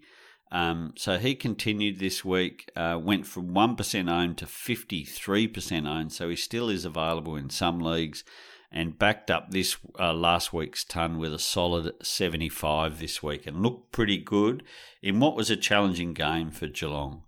Um, 0.52 0.94
so 0.96 1.18
he 1.18 1.36
continued 1.36 2.00
this 2.00 2.24
week, 2.24 2.72
uh, 2.76 3.00
went 3.02 3.26
from 3.26 3.50
1% 3.50 4.10
owned 4.10 4.38
to 4.38 4.46
53% 4.46 5.88
owned. 5.88 6.14
So 6.14 6.30
he 6.30 6.36
still 6.36 6.70
is 6.70 6.86
available 6.86 7.36
in 7.36 7.50
some 7.50 7.80
leagues 7.80 8.24
and 8.72 9.00
backed 9.00 9.32
up 9.32 9.52
this 9.52 9.78
uh, 10.00 10.14
last 10.14 10.54
week's 10.54 10.84
ton 10.84 11.18
with 11.18 11.34
a 11.34 11.40
solid 11.40 11.92
75 12.04 13.00
this 13.00 13.24
week 13.24 13.48
and 13.48 13.64
looked 13.64 13.92
pretty 13.92 14.18
good 14.18 14.64
in 15.02 15.20
what 15.20 15.36
was 15.36 15.50
a 15.50 15.56
challenging 15.56 16.14
game 16.14 16.52
for 16.52 16.68
Geelong. 16.68 17.24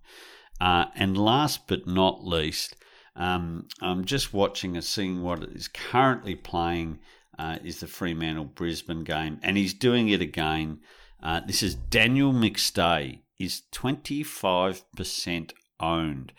Uh, 0.60 0.86
and 0.94 1.16
last 1.16 1.66
but 1.66 1.86
not 1.86 2.24
least, 2.24 2.76
um, 3.18 3.66
I'm 3.82 4.04
just 4.04 4.32
watching 4.32 4.76
and 4.76 4.84
seeing 4.84 5.22
what 5.22 5.42
is 5.42 5.68
currently 5.68 6.36
playing 6.36 7.00
uh, 7.38 7.58
is 7.64 7.80
the 7.80 7.86
Fremantle 7.86 8.46
Brisbane 8.46 9.04
game, 9.04 9.38
and 9.42 9.56
he's 9.56 9.74
doing 9.74 10.08
it 10.08 10.22
again. 10.22 10.80
Uh, 11.22 11.40
this 11.46 11.62
is 11.62 11.74
Daniel 11.74 12.32
McStay 12.32 13.20
is 13.38 13.62
25% 13.72 15.52
owned. 15.80 16.32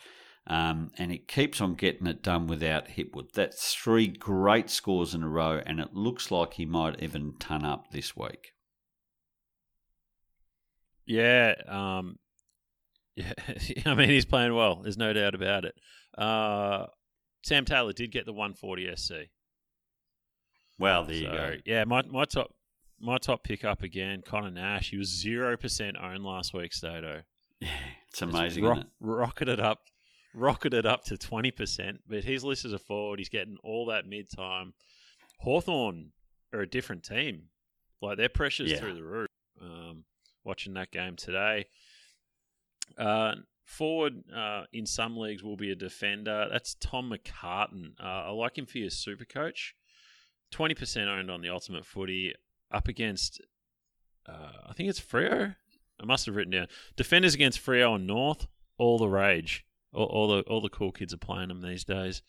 Um, 0.47 0.91
and 0.97 1.11
it 1.11 1.27
keeps 1.27 1.61
on 1.61 1.75
getting 1.75 2.07
it 2.07 2.23
done 2.23 2.47
without 2.47 2.87
Hipwood. 2.87 3.33
That's 3.33 3.75
three 3.75 4.07
great 4.07 4.71
scores 4.71 5.13
in 5.13 5.21
a 5.21 5.29
row, 5.29 5.61
and 5.63 5.79
it 5.79 5.93
looks 5.93 6.31
like 6.31 6.53
he 6.53 6.65
might 6.65 7.03
even 7.03 7.35
ton 7.39 7.63
up 7.63 7.91
this 7.91 8.17
week. 8.17 8.53
Yeah, 11.05 11.53
um, 11.67 12.17
yeah. 13.15 13.33
I 13.85 13.93
mean 13.93 14.09
he's 14.09 14.25
playing 14.25 14.55
well. 14.55 14.81
There's 14.81 14.97
no 14.97 15.13
doubt 15.13 15.35
about 15.35 15.65
it. 15.65 15.75
Uh, 16.17 16.85
Sam 17.43 17.65
Taylor 17.65 17.93
did 17.93 18.11
get 18.11 18.25
the 18.25 18.33
140 18.33 18.95
SC. 18.95 19.13
Well, 20.77 21.03
there 21.05 21.15
you 21.15 21.27
go. 21.27 21.53
Yeah, 21.65 21.83
my 21.85 22.03
my 22.03 22.25
top 22.25 22.53
my 22.99 23.17
top 23.17 23.43
pick 23.43 23.63
up 23.65 23.83
again, 23.83 24.21
Connor 24.25 24.51
Nash. 24.51 24.89
He 24.91 24.97
was 24.97 25.09
zero 25.09 25.57
percent 25.57 25.97
owned 26.01 26.23
last 26.23 26.53
week, 26.53 26.73
Stato. 26.73 27.21
Yeah, 27.61 27.67
it's 28.07 28.21
amazing, 28.21 28.63
Ro- 28.63 28.77
it? 28.79 28.87
rocketed 29.01 29.59
up, 29.59 29.79
rocketed 30.33 30.85
up 30.85 31.03
to 31.05 31.17
twenty 31.17 31.51
percent. 31.51 31.99
But 32.07 32.23
he's 32.23 32.41
listed 32.45 32.69
as 32.69 32.73
a 32.73 32.79
forward. 32.79 33.19
He's 33.19 33.27
getting 33.27 33.57
all 33.65 33.87
that 33.87 34.07
mid 34.07 34.29
time. 34.33 34.73
Hawthorn 35.41 36.13
are 36.53 36.61
a 36.61 36.69
different 36.69 37.03
team. 37.03 37.49
Like 38.01 38.15
their 38.17 38.29
pressure's 38.29 38.71
Yeah. 38.71 38.77
through 38.79 38.93
the 38.93 39.03
roof. 39.03 39.27
Um, 39.61 40.05
watching 40.45 40.73
that 40.75 40.91
game 40.91 41.17
today. 41.17 41.65
Uh, 42.97 43.35
forward 43.69 44.23
uh, 44.35 44.63
in 44.73 44.85
some 44.85 45.15
leagues 45.15 45.43
will 45.43 45.55
be 45.55 45.71
a 45.71 45.75
defender. 45.75 46.47
That's 46.51 46.75
Tom 46.75 47.11
McCartin. 47.11 47.91
Uh, 47.99 48.27
I 48.27 48.29
like 48.31 48.57
him 48.57 48.65
for 48.65 48.79
your 48.79 48.89
super 48.89 49.25
coach. 49.25 49.75
Twenty 50.51 50.73
percent 50.73 51.09
owned 51.09 51.29
on 51.29 51.41
the 51.41 51.49
Ultimate 51.49 51.85
Footy 51.85 52.33
up 52.71 52.87
against. 52.87 53.41
Uh, 54.27 54.67
I 54.67 54.73
think 54.73 54.89
it's 54.89 54.99
Freo. 54.99 55.55
I 56.01 56.05
must 56.05 56.25
have 56.25 56.35
written 56.35 56.51
down 56.51 56.67
defenders 56.95 57.35
against 57.35 57.63
Freo 57.63 57.95
and 57.95 58.07
North. 58.07 58.47
All 58.77 58.97
the 58.97 59.09
rage. 59.09 59.65
All, 59.93 60.05
all 60.05 60.27
the 60.27 60.41
all 60.43 60.61
the 60.61 60.69
cool 60.69 60.91
kids 60.91 61.13
are 61.13 61.17
playing 61.17 61.49
them 61.49 61.61
these 61.61 61.83
days. 61.83 62.21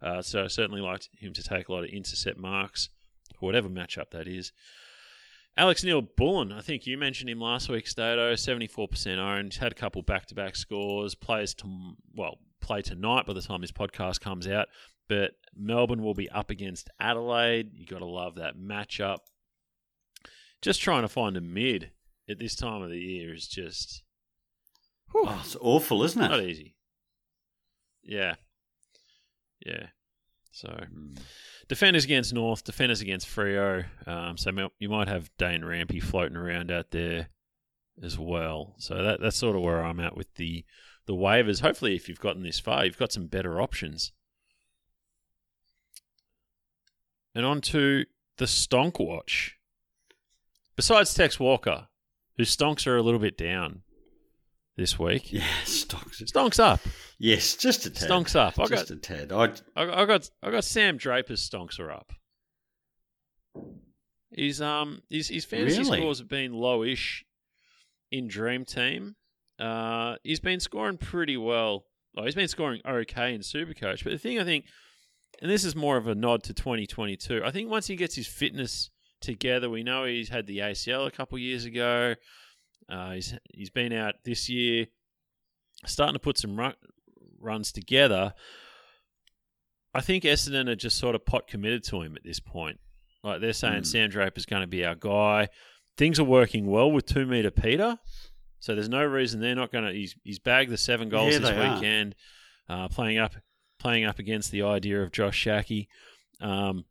Uh, 0.00 0.22
so 0.22 0.44
I 0.44 0.46
certainly 0.48 0.80
liked 0.80 1.08
him 1.18 1.32
to 1.34 1.42
take 1.42 1.68
a 1.68 1.72
lot 1.72 1.84
of 1.84 1.90
intercept 1.90 2.38
marks, 2.38 2.88
whatever 3.40 3.68
matchup 3.68 4.10
that 4.10 4.28
is. 4.28 4.52
Alex 5.58 5.82
Neal-Bullen, 5.82 6.52
I 6.52 6.60
think 6.60 6.86
you 6.86 6.98
mentioned 6.98 7.30
him 7.30 7.40
last 7.40 7.68
week, 7.70 7.86
Stato, 7.86 8.34
74% 8.34 9.18
owned, 9.18 9.54
had 9.54 9.72
a 9.72 9.74
couple 9.74 10.02
back 10.02 10.26
to 10.26 10.34
back 10.34 10.54
scores, 10.54 11.14
plays 11.14 11.54
to, 11.54 11.94
well, 12.14 12.38
play 12.60 12.82
tonight 12.82 13.24
by 13.26 13.32
the 13.32 13.40
time 13.40 13.62
this 13.62 13.72
podcast 13.72 14.20
comes 14.20 14.46
out. 14.46 14.68
But 15.08 15.32
Melbourne 15.56 16.02
will 16.02 16.14
be 16.14 16.28
up 16.28 16.50
against 16.50 16.90
Adelaide. 17.00 17.70
you 17.72 17.86
got 17.86 18.00
to 18.00 18.06
love 18.06 18.34
that 18.34 18.58
matchup. 18.58 19.18
Just 20.60 20.82
trying 20.82 21.02
to 21.02 21.08
find 21.08 21.36
a 21.36 21.40
mid 21.40 21.92
at 22.28 22.38
this 22.38 22.56
time 22.56 22.82
of 22.82 22.90
the 22.90 22.98
year 22.98 23.32
is 23.32 23.46
just 23.46 24.02
Oh, 25.14 25.40
it's 25.42 25.56
awful, 25.60 26.02
isn't 26.02 26.20
it? 26.20 26.28
not 26.28 26.42
easy. 26.42 26.74
Yeah. 28.02 28.34
Yeah. 29.64 29.86
So 30.56 30.68
Mm. 30.68 31.18
defenders 31.68 32.04
against 32.04 32.32
North, 32.32 32.64
defenders 32.64 33.02
against 33.02 33.26
Freo. 33.28 33.84
Um, 34.08 34.38
so 34.38 34.70
you 34.78 34.88
might 34.88 35.06
have 35.08 35.30
Dane 35.36 35.60
Rampe 35.60 36.02
floating 36.02 36.36
around 36.36 36.70
out 36.70 36.92
there 36.92 37.28
as 38.02 38.18
well. 38.18 38.74
So 38.78 39.02
that 39.02 39.20
that's 39.20 39.36
sort 39.36 39.54
of 39.54 39.60
where 39.62 39.84
I'm 39.84 40.00
at 40.00 40.16
with 40.16 40.34
the 40.36 40.64
the 41.04 41.14
waivers. 41.14 41.60
Hopefully, 41.60 41.94
if 41.94 42.08
you've 42.08 42.20
gotten 42.20 42.42
this 42.42 42.58
far, 42.58 42.86
you've 42.86 42.96
got 42.96 43.12
some 43.12 43.26
better 43.26 43.60
options. 43.60 44.12
And 47.34 47.44
on 47.44 47.60
to 47.60 48.06
the 48.38 48.46
Stonk 48.46 48.98
Watch. 48.98 49.58
Besides 50.74 51.12
Tex 51.12 51.38
Walker, 51.38 51.88
whose 52.38 52.54
stonks 52.56 52.86
are 52.86 52.96
a 52.96 53.02
little 53.02 53.20
bit 53.20 53.36
down 53.36 53.82
this 54.76 54.98
week. 54.98 55.32
Yeah, 55.32 55.46
stocks. 55.64 56.22
Stonks 56.22 56.60
up. 56.60 56.80
Yes, 57.18 57.56
just 57.56 57.86
a 57.86 57.90
tad. 57.90 58.08
Stonks 58.10 58.36
up. 58.36 58.58
I 58.58 58.66
got 58.66 58.90
a 58.90 58.96
tad. 58.96 59.32
I, 59.32 59.44
I, 59.74 60.02
I 60.02 60.04
got 60.04 60.30
I 60.42 60.50
got 60.50 60.64
Sam 60.64 60.96
Draper's 60.98 61.48
stonks 61.48 61.78
are 61.80 61.90
up. 61.90 62.12
He's 64.30 64.60
um 64.60 65.02
his 65.08 65.28
his 65.28 65.44
fantasy 65.44 65.78
Really? 65.78 66.00
scores 66.00 66.18
have 66.18 66.28
been 66.28 66.52
lowish 66.52 67.22
in 68.10 68.28
Dream 68.28 68.64
Team. 68.64 69.16
Uh, 69.58 70.16
he's 70.22 70.40
been 70.40 70.60
scoring 70.60 70.98
pretty 70.98 71.36
well. 71.36 71.84
Oh, 72.16 72.24
he's 72.24 72.34
been 72.34 72.48
scoring 72.48 72.80
okay 72.86 73.34
in 73.34 73.40
Supercoach. 73.40 74.04
But 74.04 74.12
the 74.12 74.18
thing 74.18 74.38
I 74.38 74.44
think, 74.44 74.66
and 75.40 75.50
this 75.50 75.64
is 75.64 75.74
more 75.74 75.96
of 75.96 76.06
a 76.06 76.14
nod 76.14 76.42
to 76.44 76.54
2022. 76.54 77.42
I 77.44 77.50
think 77.50 77.70
once 77.70 77.86
he 77.86 77.96
gets 77.96 78.14
his 78.14 78.26
fitness 78.26 78.90
together, 79.20 79.70
we 79.70 79.82
know 79.82 80.04
he's 80.04 80.28
had 80.28 80.46
the 80.46 80.58
ACL 80.58 81.06
a 81.06 81.10
couple 81.10 81.38
years 81.38 81.64
ago. 81.64 82.14
Uh, 82.88 83.12
he's 83.12 83.34
he's 83.52 83.70
been 83.70 83.92
out 83.92 84.14
this 84.24 84.48
year, 84.48 84.86
starting 85.84 86.14
to 86.14 86.18
put 86.20 86.38
some 86.38 86.58
ru- 86.58 86.72
runs 87.40 87.72
together. 87.72 88.34
I 89.94 90.00
think 90.02 90.24
Essendon 90.24 90.68
are 90.68 90.76
just 90.76 90.98
sort 90.98 91.14
of 91.14 91.24
pot 91.24 91.48
committed 91.48 91.82
to 91.84 92.02
him 92.02 92.16
at 92.16 92.24
this 92.24 92.38
point. 92.40 92.78
Like 93.24 93.40
they're 93.40 93.52
saying, 93.52 93.82
Mm. 93.82 93.86
Sam 93.86 94.10
Draper's 94.10 94.46
going 94.46 94.60
to 94.62 94.66
be 94.68 94.84
our 94.84 94.94
guy. 94.94 95.48
Things 95.96 96.20
are 96.20 96.24
working 96.24 96.66
well 96.66 96.92
with 96.92 97.06
two 97.06 97.24
meter 97.26 97.50
Peter, 97.50 97.98
so 98.60 98.74
there's 98.74 98.88
no 98.90 99.04
reason 99.04 99.40
they're 99.40 99.54
not 99.54 99.72
going 99.72 99.84
to. 99.84 99.92
He's 99.92 100.14
he's 100.22 100.38
bagged 100.38 100.70
the 100.70 100.76
seven 100.76 101.08
goals 101.08 101.32
Yeah, 101.32 101.38
this 101.40 101.74
weekend, 101.74 102.14
uh, 102.68 102.88
playing 102.88 103.18
up 103.18 103.32
playing 103.78 104.04
up 104.04 104.18
against 104.18 104.50
the 104.52 104.62
idea 104.62 105.02
of 105.02 105.10
Josh 105.12 105.36
Shackey. 105.36 105.88
Um, 106.40 106.84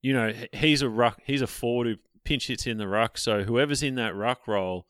you 0.00 0.12
know, 0.12 0.32
he's 0.52 0.82
a 0.82 0.88
ruck. 0.88 1.20
He's 1.26 1.42
a 1.42 1.46
forward 1.48 1.88
who 1.88 1.96
pinch 2.28 2.48
hits 2.48 2.66
in 2.66 2.76
the 2.76 2.86
ruck. 2.86 3.16
So 3.16 3.44
whoever's 3.44 3.82
in 3.82 3.94
that 3.94 4.14
ruck 4.14 4.46
role, 4.46 4.86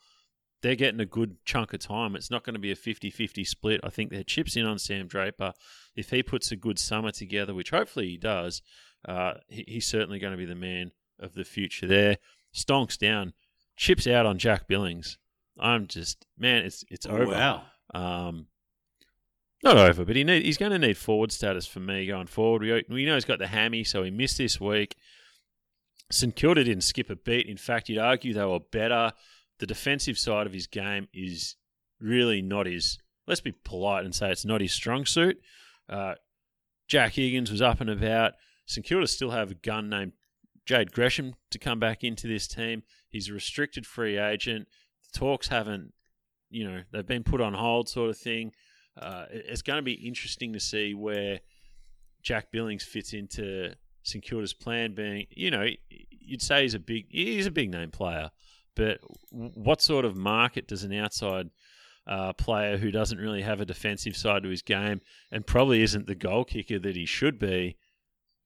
they're 0.61 0.75
getting 0.75 0.99
a 0.99 1.07
good 1.07 1.37
chunk 1.45 1.73
of 1.73 1.79
time. 1.79 2.17
It's 2.17 2.33
not 2.33 2.43
going 2.43 2.55
to 2.55 2.61
be 2.61 2.73
a 2.73 2.77
50-50 2.77 3.47
split. 3.47 3.81
I 3.85 3.91
think 3.91 4.11
their 4.11 4.25
chips 4.25 4.57
in 4.57 4.67
on 4.67 4.81
Sam 4.81 5.07
Draper. 5.07 5.53
If 5.95 6.11
he 6.11 6.25
puts 6.25 6.51
a 6.51 6.57
good 6.57 6.81
summer 6.81 7.13
together, 7.13 7.55
which 7.55 7.71
hopefully 7.71 8.09
he 8.09 8.17
does, 8.17 8.61
uh, 9.07 9.35
he, 9.47 9.65
he's 9.69 9.87
certainly 9.87 10.19
going 10.19 10.33
to 10.33 10.37
be 10.37 10.47
the 10.47 10.57
man 10.57 10.91
of 11.21 11.35
the 11.35 11.45
future 11.45 11.87
there. 11.87 12.17
Stonks 12.53 12.99
down, 12.99 13.35
chips 13.77 14.09
out 14.09 14.27
on 14.27 14.39
Jack 14.39 14.67
Billings. 14.67 15.17
I'm 15.61 15.87
just 15.87 16.27
man, 16.37 16.65
it's 16.65 16.85
it's 16.89 17.07
over. 17.07 17.27
wow. 17.27 17.63
Um, 17.95 18.47
not 19.63 19.77
over, 19.77 20.05
but 20.05 20.17
he 20.17 20.25
need, 20.25 20.45
he's 20.45 20.59
going 20.59 20.73
to 20.73 20.79
need 20.79 20.97
forward 20.97 21.33
status 21.33 21.67
for 21.67 21.81
me 21.81 22.07
going 22.07 22.29
forward. 22.29 22.63
We, 22.63 22.85
we 22.89 23.05
know 23.05 23.15
he's 23.15 23.25
got 23.25 23.41
the 23.41 23.49
hammy, 23.49 23.83
so 23.83 24.03
he 24.05 24.11
missed 24.11 24.39
this 24.39 24.61
week. 24.61 24.97
St 26.11 26.35
Kilda 26.35 26.65
didn't 26.65 26.85
skip 26.85 27.11
a 27.11 27.17
beat. 27.17 27.47
In 27.47 27.57
fact, 27.57 27.89
you'd 27.89 27.99
argue 27.99 28.33
they 28.33 28.45
were 28.45 28.61
better. 28.61 29.13
The 29.59 29.67
defensive 29.67 30.19
side 30.19 30.47
of 30.47 30.53
his 30.53 30.67
game 30.67 31.09
is 31.13 31.57
really 32.01 32.41
not 32.41 32.67
his. 32.67 32.99
Let's 33.27 33.41
be 33.41 33.53
polite 33.53 34.05
and 34.05 34.15
say 34.15 34.31
it's 34.31 34.45
not 34.45 34.61
his 34.61 34.73
strong 34.73 35.05
suit. 35.05 35.39
Uh, 35.89 36.15
Jack 36.87 37.15
Higgins 37.15 37.51
was 37.51 37.61
up 37.61 37.81
and 37.81 37.91
about. 37.91 38.33
St 38.67 38.87
Kilda 38.87 39.07
still 39.07 39.31
have 39.31 39.51
a 39.51 39.55
gun 39.55 39.89
named 39.91 40.13
Jade 40.65 40.93
Gresham 40.93 41.35
to 41.51 41.59
come 41.59 41.79
back 41.79 42.05
into 42.05 42.27
this 42.27 42.47
team. 42.47 42.83
He's 43.09 43.29
a 43.29 43.35
restricted 43.35 43.87
free 43.87 44.19
agent. 44.19 44.69
The 45.13 45.19
talks 45.19 45.49
haven't, 45.49 45.93
you 46.51 46.69
know, 46.69 46.83
they've 46.91 47.07
been 47.07 47.25
put 47.25 47.41
on 47.41 47.55
hold, 47.55 47.89
sort 47.89 48.11
of 48.11 48.17
thing. 48.17 48.53
Uh, 49.01 49.27
it's 49.31 49.63
going 49.63 49.79
to 49.79 49.83
be 49.83 49.93
interesting 49.93 50.53
to 50.53 50.61
see 50.61 50.95
where 50.95 51.41
Jack 52.23 52.51
Billings 52.51 52.85
fits 52.85 53.13
into 53.13 53.75
St 54.03 54.25
Kilda's 54.25 54.55
plan. 54.55 54.95
Being, 54.95 55.27
you 55.31 55.51
know, 55.51 55.67
you'd 56.11 56.43
say 56.43 56.63
he's 56.63 56.75
a 56.75 56.79
big, 56.79 57.07
he's 57.11 57.47
a 57.47 57.51
big 57.51 57.71
name 57.71 57.91
player, 57.91 58.31
but 58.75 59.01
what 59.31 59.83
sort 59.83 60.05
of 60.05 60.17
market 60.17 60.69
does 60.69 60.85
an 60.85 60.93
outside 60.93 61.51
uh, 62.07 62.33
player 62.33 62.79
who 62.79 62.91
doesn't 62.91 63.19
really 63.19 63.43
have 63.43 63.61
a 63.61 63.67
defensive 63.67 64.17
side 64.17 64.43
to 64.43 64.49
his 64.49 64.63
game 64.63 65.01
and 65.31 65.47
probably 65.47 65.83
isn't 65.83 66.07
the 66.07 66.15
goal 66.15 66.45
kicker 66.45 66.79
that 66.79 66.97
he 66.97 67.07
should 67.07 67.39
be? 67.39 67.77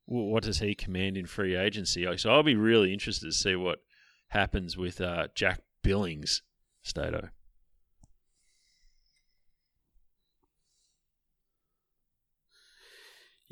What 0.06 0.42
does 0.42 0.58
he 0.58 0.74
command 0.74 1.16
in 1.16 1.26
free 1.26 1.54
agency? 1.54 2.06
So 2.16 2.30
I'll 2.30 2.42
be 2.42 2.56
really 2.56 2.92
interested 2.92 3.26
to 3.26 3.32
see 3.32 3.54
what 3.54 3.78
happens 4.28 4.76
with 4.76 5.00
uh, 5.00 5.28
Jack 5.34 5.60
Billings, 5.82 6.42
Stato. 6.82 7.28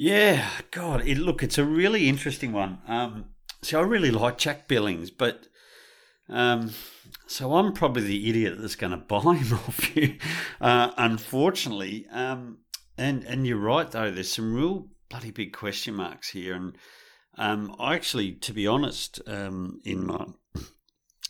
Yeah, 0.03 0.49
God, 0.71 1.07
it, 1.07 1.19
look, 1.19 1.43
it's 1.43 1.59
a 1.59 1.65
really 1.67 2.09
interesting 2.09 2.53
one. 2.53 2.79
Um, 2.89 3.27
so 3.61 3.81
I 3.81 3.83
really 3.83 4.11
like 4.11 4.39
Jack 4.39 4.67
Billings, 4.67 5.11
but 5.11 5.47
Um, 6.27 6.73
so 7.27 7.55
I'm 7.57 7.75
probably 7.75 8.05
the 8.05 8.31
idiot 8.31 8.55
that's 8.59 8.77
going 8.77 8.93
to 8.97 8.97
buy 8.97 9.35
him 9.35 9.53
off 9.53 9.95
you, 9.95 10.17
uh, 10.59 10.93
unfortunately. 10.97 12.07
Um, 12.11 12.61
and 12.97 13.25
and 13.25 13.47
you're 13.47 13.59
right 13.59 13.91
though. 13.91 14.11
There's 14.11 14.33
some 14.33 14.55
real 14.55 14.89
bloody 15.11 15.33
big 15.33 15.53
question 15.53 15.97
marks 15.97 16.31
here, 16.31 16.55
and 16.55 16.79
um, 17.37 17.77
I 17.79 17.95
actually, 17.95 18.33
to 18.37 18.55
be 18.55 18.67
honest, 18.67 19.21
um, 19.27 19.83
in 19.85 20.07
my 20.07 20.25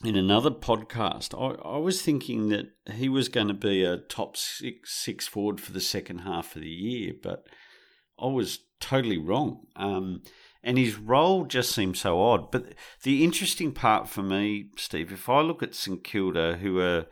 in 0.04 0.14
another 0.14 0.52
podcast, 0.52 1.34
I, 1.34 1.60
I 1.68 1.78
was 1.78 2.02
thinking 2.02 2.50
that 2.50 2.66
he 2.92 3.08
was 3.08 3.28
going 3.28 3.48
to 3.48 3.54
be 3.54 3.82
a 3.82 3.96
top 3.96 4.36
six 4.36 4.94
six 4.94 5.26
forward 5.26 5.60
for 5.60 5.72
the 5.72 5.80
second 5.80 6.18
half 6.20 6.54
of 6.54 6.62
the 6.62 6.68
year, 6.68 7.14
but 7.20 7.46
I 8.20 8.26
was 8.26 8.60
totally 8.80 9.18
wrong. 9.18 9.66
Um, 9.76 10.22
and 10.62 10.76
his 10.76 10.96
role 10.96 11.44
just 11.44 11.72
seems 11.72 12.00
so 12.00 12.20
odd. 12.20 12.50
But 12.50 12.74
the 13.02 13.24
interesting 13.24 13.72
part 13.72 14.08
for 14.08 14.22
me, 14.22 14.66
Steve, 14.76 15.12
if 15.12 15.28
I 15.28 15.40
look 15.40 15.62
at 15.62 15.74
St 15.74 16.04
Kilda, 16.04 16.58
who 16.58 16.80
are 16.80 17.06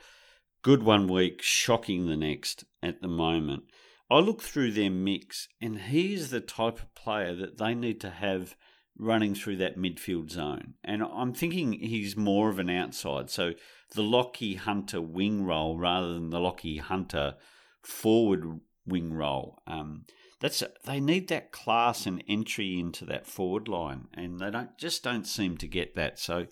good 0.63 0.83
one 0.83 1.09
week, 1.09 1.41
shocking 1.43 2.07
the 2.07 2.17
next 2.17 2.65
at 2.83 3.01
the 3.01 3.09
moment, 3.09 3.65
I 4.11 4.19
look 4.19 4.43
through 4.43 4.73
their 4.73 4.91
mix, 4.91 5.49
and 5.61 5.79
he's 5.79 6.31
the 6.31 6.41
type 6.41 6.79
of 6.79 6.95
player 6.95 7.35
that 7.35 7.59
they 7.59 7.75
need 7.75 8.01
to 8.01 8.11
have 8.11 8.57
running 8.99 9.35
through 9.35 9.57
that 9.57 9.79
midfield 9.79 10.31
zone. 10.31 10.75
And 10.83 11.03
I'm 11.03 11.33
thinking 11.33 11.73
he's 11.73 12.17
more 12.17 12.49
of 12.49 12.59
an 12.59 12.71
outside. 12.71 13.31
So 13.31 13.53
the 13.95 14.03
Lachie 14.03 14.57
Hunter 14.57 15.01
wing 15.01 15.45
role 15.45 15.79
rather 15.79 16.13
than 16.15 16.31
the 16.31 16.39
Lachie 16.39 16.81
Hunter 16.81 17.35
forward 17.83 18.61
wing 18.87 19.13
role. 19.13 19.63
Um, 19.67 20.05
that's 20.41 20.63
they 20.85 21.01
need 21.01 21.29
that 21.29 21.51
class 21.51 22.07
and 22.07 22.23
entry 22.29 22.79
into 22.79 23.05
that 23.07 23.27
forward 23.27 23.69
line, 23.69 24.09
and 24.15 24.39
they 24.39 24.51
don't 24.51 24.77
just 24.79 25.03
don't 25.03 25.27
seem 25.27 25.57
to 25.59 25.67
get 25.67 25.97
that. 25.97 26.19
So 26.19 26.47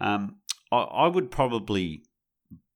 um, 0.00 0.36
I, 0.72 0.78
I, 0.78 1.08
would 1.08 1.30
probably 1.30 2.02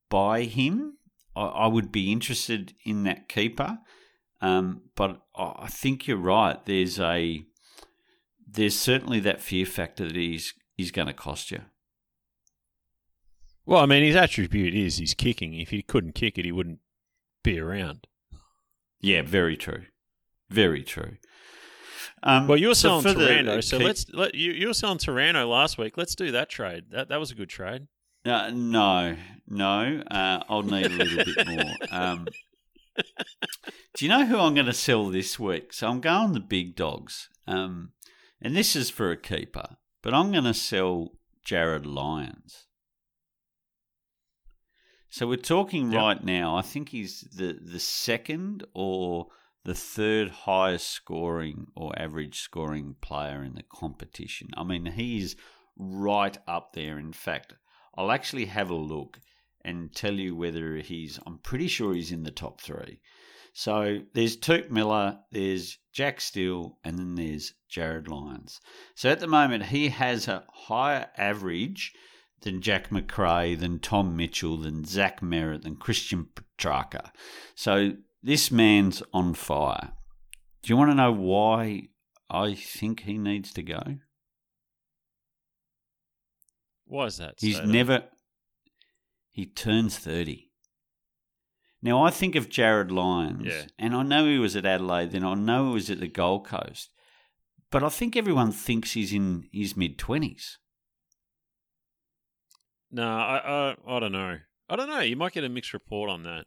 buy 0.09 0.43
him. 0.43 0.99
I, 1.35 1.43
I, 1.43 1.67
would 1.67 1.91
be 1.91 2.13
interested 2.13 2.75
in 2.85 3.03
that 3.05 3.29
keeper, 3.29 3.79
um, 4.41 4.83
but 4.95 5.21
I 5.35 5.67
think 5.69 6.07
you're 6.07 6.17
right. 6.17 6.65
There's 6.65 7.01
a 7.01 7.43
there's 8.47 8.79
certainly 8.79 9.21
that 9.21 9.41
fear 9.41 9.67
factor 9.67 10.05
that 10.05 10.15
he's 10.15 10.55
he's 10.77 10.93
going 10.93 11.09
to 11.09 11.15
cost 11.15 11.51
you. 11.51 11.63
Well, 13.67 13.83
I 13.83 13.87
mean, 13.87 14.05
his 14.05 14.17
attribute 14.17 14.75
is 14.75 14.99
he's 14.99 15.15
kicking. 15.15 15.55
If 15.55 15.71
he 15.71 15.83
couldn't 15.83 16.15
kick 16.15 16.39
it, 16.39 16.45
he 16.45 16.53
wouldn't 16.53 16.79
be 17.43 17.59
around. 17.59 18.07
Yeah, 19.01 19.23
very 19.23 19.57
true. 19.57 19.83
Very 20.51 20.83
true. 20.83 21.17
Um, 22.23 22.49
well, 22.49 22.59
you 22.59 22.69
were 22.69 22.75
selling 22.75 23.03
so 23.03 23.15
Taranto, 23.15 23.57
the, 23.57 23.63
so 23.63 23.79
keep... 23.79 23.87
let's 23.87 24.07
let 24.13 24.35
you 24.35 24.53
you 24.53 24.69
were 24.69 24.75
selling 24.75 24.99
Taranto 24.99 25.47
last 25.49 25.79
week. 25.79 25.97
Let's 25.97 26.15
do 26.15 26.33
that 26.33 26.49
trade. 26.49 26.85
That 26.91 27.09
that 27.09 27.21
was 27.21 27.31
a 27.31 27.35
good 27.35 27.49
trade. 27.49 27.87
Uh, 28.25 28.51
no, 28.53 29.17
no, 29.47 30.03
uh, 30.11 30.43
I'll 30.49 30.63
need 30.63 30.87
a 30.87 30.89
little 30.89 31.25
bit 31.25 31.47
more. 31.47 31.75
Um, 31.91 32.27
do 33.95 34.05
you 34.05 34.09
know 34.09 34.27
who 34.27 34.39
I'm 34.39 34.55
going 34.55 34.67
to 34.67 34.73
sell 34.73 35.09
this 35.09 35.39
week? 35.39 35.73
So 35.73 35.89
I'm 35.89 36.01
going 36.01 36.33
the 36.33 36.41
big 36.41 36.75
dogs, 36.75 37.29
um, 37.47 37.93
and 38.43 38.57
this 38.57 38.75
is 38.75 38.91
for 38.91 39.11
a 39.11 39.17
keeper. 39.17 39.77
But 40.03 40.15
I'm 40.15 40.33
going 40.33 40.45
to 40.45 40.55
sell 40.55 41.13
Jarryd 41.47 41.87
Lyons. 41.87 42.67
So 45.11 45.27
we're 45.27 45.37
talking 45.37 45.93
yep. 45.93 46.01
right 46.01 46.25
now. 46.25 46.57
I 46.57 46.63
think 46.63 46.91
he's 46.91 47.21
the 47.33 47.59
the 47.61 47.81
second 47.81 48.65
or 48.75 49.29
the 49.69 49.75
third 49.75 50.31
highest 50.31 50.89
scoring 50.89 51.67
or 51.77 51.93
average 51.99 52.41
scoring 52.41 52.97
player 53.03 53.45
in 53.45 53.55
the 53.55 53.63
competition. 53.63 54.49
I 54.57 54.65
mean, 54.65 54.87
he's 54.87 55.37
right 55.77 56.39
up 56.49 56.73
there. 56.73 56.99
In 56.99 57.13
fact, 57.13 57.53
I'll 57.95 58.11
actually 58.11 58.47
have 58.47 58.71
a 58.71 58.75
look 58.75 59.21
and 59.63 59.95
tell 59.95 60.15
you 60.15 60.35
whether 60.35 60.77
he's, 60.77 61.21
I'm 61.27 61.37
pretty 61.37 61.69
sure 61.69 61.93
he's 61.93 62.13
in 62.13 62.23
the 62.23 62.31
top 62.31 62.63
three. 62.63 63.03
So 63.53 63.99
there's 64.15 64.39
Touk 64.39 64.71
Miller, 64.71 65.19
there's 65.33 65.77
Jack 65.93 66.23
Steele, 66.23 66.79
and 66.83 66.99
then 66.99 67.15
there's 67.15 67.53
Jarryd 67.71 68.09
Lyons. 68.09 68.63
So 68.95 69.11
at 69.11 69.21
the 69.21 69.27
moment, 69.27 69.67
he 69.67 69.91
has 69.91 70.29
a 70.29 70.45
higher 70.51 71.09
average 71.19 71.93
than 72.41 72.63
Jack 72.63 72.91
Macrae, 72.91 73.55
than 73.55 73.81
Tom 73.81 74.17
Mitchell, 74.17 74.57
than 74.57 74.87
Zach 74.87 75.21
Merrett, 75.21 75.65
than 75.65 75.77
Christian 75.77 76.29
Petracca. 76.35 77.11
So 77.55 77.93
this 78.23 78.51
man's 78.51 79.03
on 79.13 79.35
fire. 79.35 79.93
Do 80.63 80.73
you 80.73 80.77
want 80.77 80.91
to 80.91 80.95
know 80.95 81.13
why 81.13 81.89
I 82.29 82.55
think 82.55 83.01
he 83.01 83.17
needs 83.17 83.53
to 83.55 83.63
go? 83.63 83.99
Why 86.87 87.07
is 87.07 87.19
that? 87.19 87.35
He's 87.39 87.61
never. 87.61 88.05
He 89.31 89.47
turns 89.47 89.99
30. 89.99 90.51
Now, 91.81 92.03
I 92.03 92.11
think 92.11 92.35
of 92.35 92.49
Jarryd 92.49 92.91
Lyons, 92.91 93.47
yeah. 93.47 93.65
and 93.79 93.95
I 93.95 94.03
know 94.03 94.27
he 94.27 94.39
was 94.39 94.57
at 94.57 94.67
Adelaide, 94.67 95.13
then 95.13 95.25
I 95.25 95.35
know 95.35 95.69
he 95.69 95.75
was 95.75 95.91
at 95.91 96.01
the 96.01 96.09
Gold 96.09 96.45
Coast, 96.45 96.91
but 97.71 97.85
I 97.85 97.89
think 97.89 98.17
everyone 98.17 98.51
thinks 98.51 98.93
he's 98.93 99.13
in 99.13 99.49
his 99.53 99.77
mid 99.77 99.97
20s. 99.97 100.57
No, 102.91 103.07
I, 103.07 103.37
I, 103.37 103.97
I 103.97 104.01
don't 104.01 104.13
know. 104.13 104.39
I 104.69 104.77
don't 104.77 104.89
know. 104.89 105.01
You 105.01 105.15
might 105.15 105.33
get 105.33 105.45
a 105.45 105.49
mixed 105.49 105.73
report 105.73 106.11
on 106.11 106.25
that. 106.25 106.47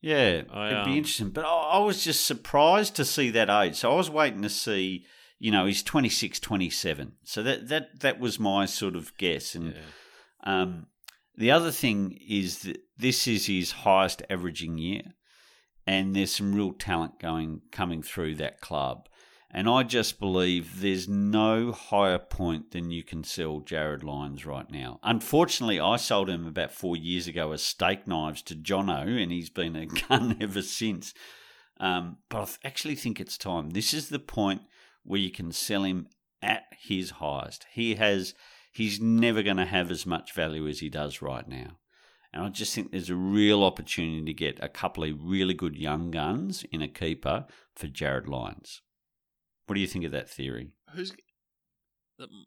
Yeah, 0.00 0.42
I, 0.50 0.68
it'd 0.68 0.84
be 0.84 0.92
um, 0.92 0.96
interesting. 0.96 1.30
But 1.30 1.44
I, 1.44 1.54
I, 1.72 1.78
was 1.78 2.04
just 2.04 2.24
surprised 2.24 2.94
to 2.96 3.04
see 3.04 3.30
that 3.30 3.50
age. 3.50 3.76
So 3.76 3.92
I 3.92 3.96
was 3.96 4.10
waiting 4.10 4.42
to 4.42 4.48
see, 4.48 5.04
you 5.38 5.50
know, 5.50 5.66
he's 5.66 5.82
26, 5.82 6.38
27. 6.38 7.12
So 7.24 7.42
that 7.42 7.68
that 7.68 8.00
that 8.00 8.20
was 8.20 8.38
my 8.38 8.66
sort 8.66 8.94
of 8.94 9.16
guess. 9.18 9.54
And 9.54 9.74
yeah. 9.74 9.82
um, 10.44 10.86
the 11.36 11.50
other 11.50 11.72
thing 11.72 12.18
is 12.28 12.60
that 12.60 12.78
this 12.96 13.26
is 13.26 13.46
his 13.46 13.72
highest 13.72 14.22
averaging 14.30 14.78
year, 14.78 15.02
and 15.86 16.14
there's 16.14 16.34
some 16.34 16.54
real 16.54 16.72
talent 16.72 17.18
going 17.18 17.62
coming 17.72 18.02
through 18.02 18.36
that 18.36 18.60
club. 18.60 19.08
And 19.50 19.66
I 19.68 19.82
just 19.82 20.20
believe 20.20 20.80
there's 20.80 21.08
no 21.08 21.72
higher 21.72 22.18
point 22.18 22.72
than 22.72 22.90
you 22.90 23.02
can 23.02 23.24
sell 23.24 23.62
Jarryd 23.62 24.04
Lyons 24.04 24.44
right 24.44 24.70
now. 24.70 25.00
Unfortunately, 25.02 25.80
I 25.80 25.96
sold 25.96 26.28
him 26.28 26.46
about 26.46 26.70
four 26.70 26.96
years 26.96 27.26
ago 27.26 27.52
as 27.52 27.62
steak 27.62 28.06
knives 28.06 28.42
to 28.42 28.54
Jono, 28.54 29.22
and 29.22 29.32
he's 29.32 29.48
been 29.48 29.74
a 29.74 29.86
gun 30.08 30.36
ever 30.40 30.60
since. 30.60 31.14
Um, 31.80 32.18
but 32.28 32.58
I 32.62 32.66
actually 32.66 32.96
think 32.96 33.20
it's 33.20 33.38
time. 33.38 33.70
This 33.70 33.94
is 33.94 34.10
the 34.10 34.18
point 34.18 34.62
where 35.02 35.20
you 35.20 35.30
can 35.30 35.50
sell 35.52 35.84
him 35.84 36.08
at 36.42 36.64
his 36.78 37.12
highest. 37.12 37.66
He 37.72 37.94
has, 37.94 38.34
he's 38.70 39.00
never 39.00 39.42
going 39.42 39.56
to 39.56 39.64
have 39.64 39.90
as 39.90 40.04
much 40.04 40.34
value 40.34 40.68
as 40.68 40.80
he 40.80 40.90
does 40.90 41.22
right 41.22 41.48
now. 41.48 41.78
And 42.34 42.44
I 42.44 42.48
just 42.50 42.74
think 42.74 42.90
there's 42.90 43.08
a 43.08 43.16
real 43.16 43.64
opportunity 43.64 44.22
to 44.26 44.34
get 44.34 44.62
a 44.62 44.68
couple 44.68 45.04
of 45.04 45.24
really 45.24 45.54
good 45.54 45.76
young 45.76 46.10
guns 46.10 46.66
in 46.70 46.82
a 46.82 46.88
keeper 46.88 47.46
for 47.74 47.86
Jarryd 47.86 48.28
Lyons. 48.28 48.82
What 49.68 49.74
do 49.74 49.82
you 49.82 49.86
think 49.86 50.06
of 50.06 50.12
that 50.12 50.30
theory? 50.30 50.70
Who's 50.94 51.12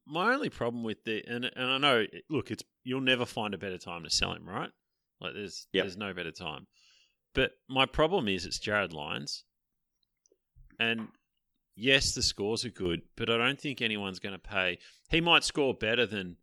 my 0.08 0.34
only 0.34 0.50
problem 0.50 0.84
with 0.84 1.04
the 1.04 1.24
and 1.28 1.46
and 1.46 1.72
I 1.72 1.78
know 1.78 2.06
look 2.32 2.50
it's 2.50 2.64
you'll 2.84 3.00
never 3.00 3.28
find 3.28 3.54
a 3.54 3.60
better 3.60 3.78
time 3.78 4.04
to 4.04 4.10
sell 4.10 4.34
him 4.34 4.50
right? 4.50 4.72
Like 5.20 5.34
there's 5.36 5.68
yep. 5.72 5.84
there's 5.84 5.98
no 5.98 6.14
better 6.14 6.32
time. 6.32 6.66
But 7.36 7.52
my 7.70 7.86
problem 7.86 8.28
is 8.28 8.48
it's 8.48 8.60
Jarryd 8.60 8.92
Lyons. 8.92 9.44
And 10.80 11.10
yes 11.76 12.16
the 12.16 12.24
scores 12.24 12.66
are 12.66 12.72
good 12.72 13.04
but 13.16 13.30
I 13.30 13.38
don't 13.38 13.62
think 13.62 13.84
anyone's 13.84 14.20
going 14.20 14.34
to 14.34 14.40
pay. 14.40 14.80
He 15.12 15.22
might 15.22 15.44
score 15.44 15.76
better 15.76 16.08
than 16.08 16.38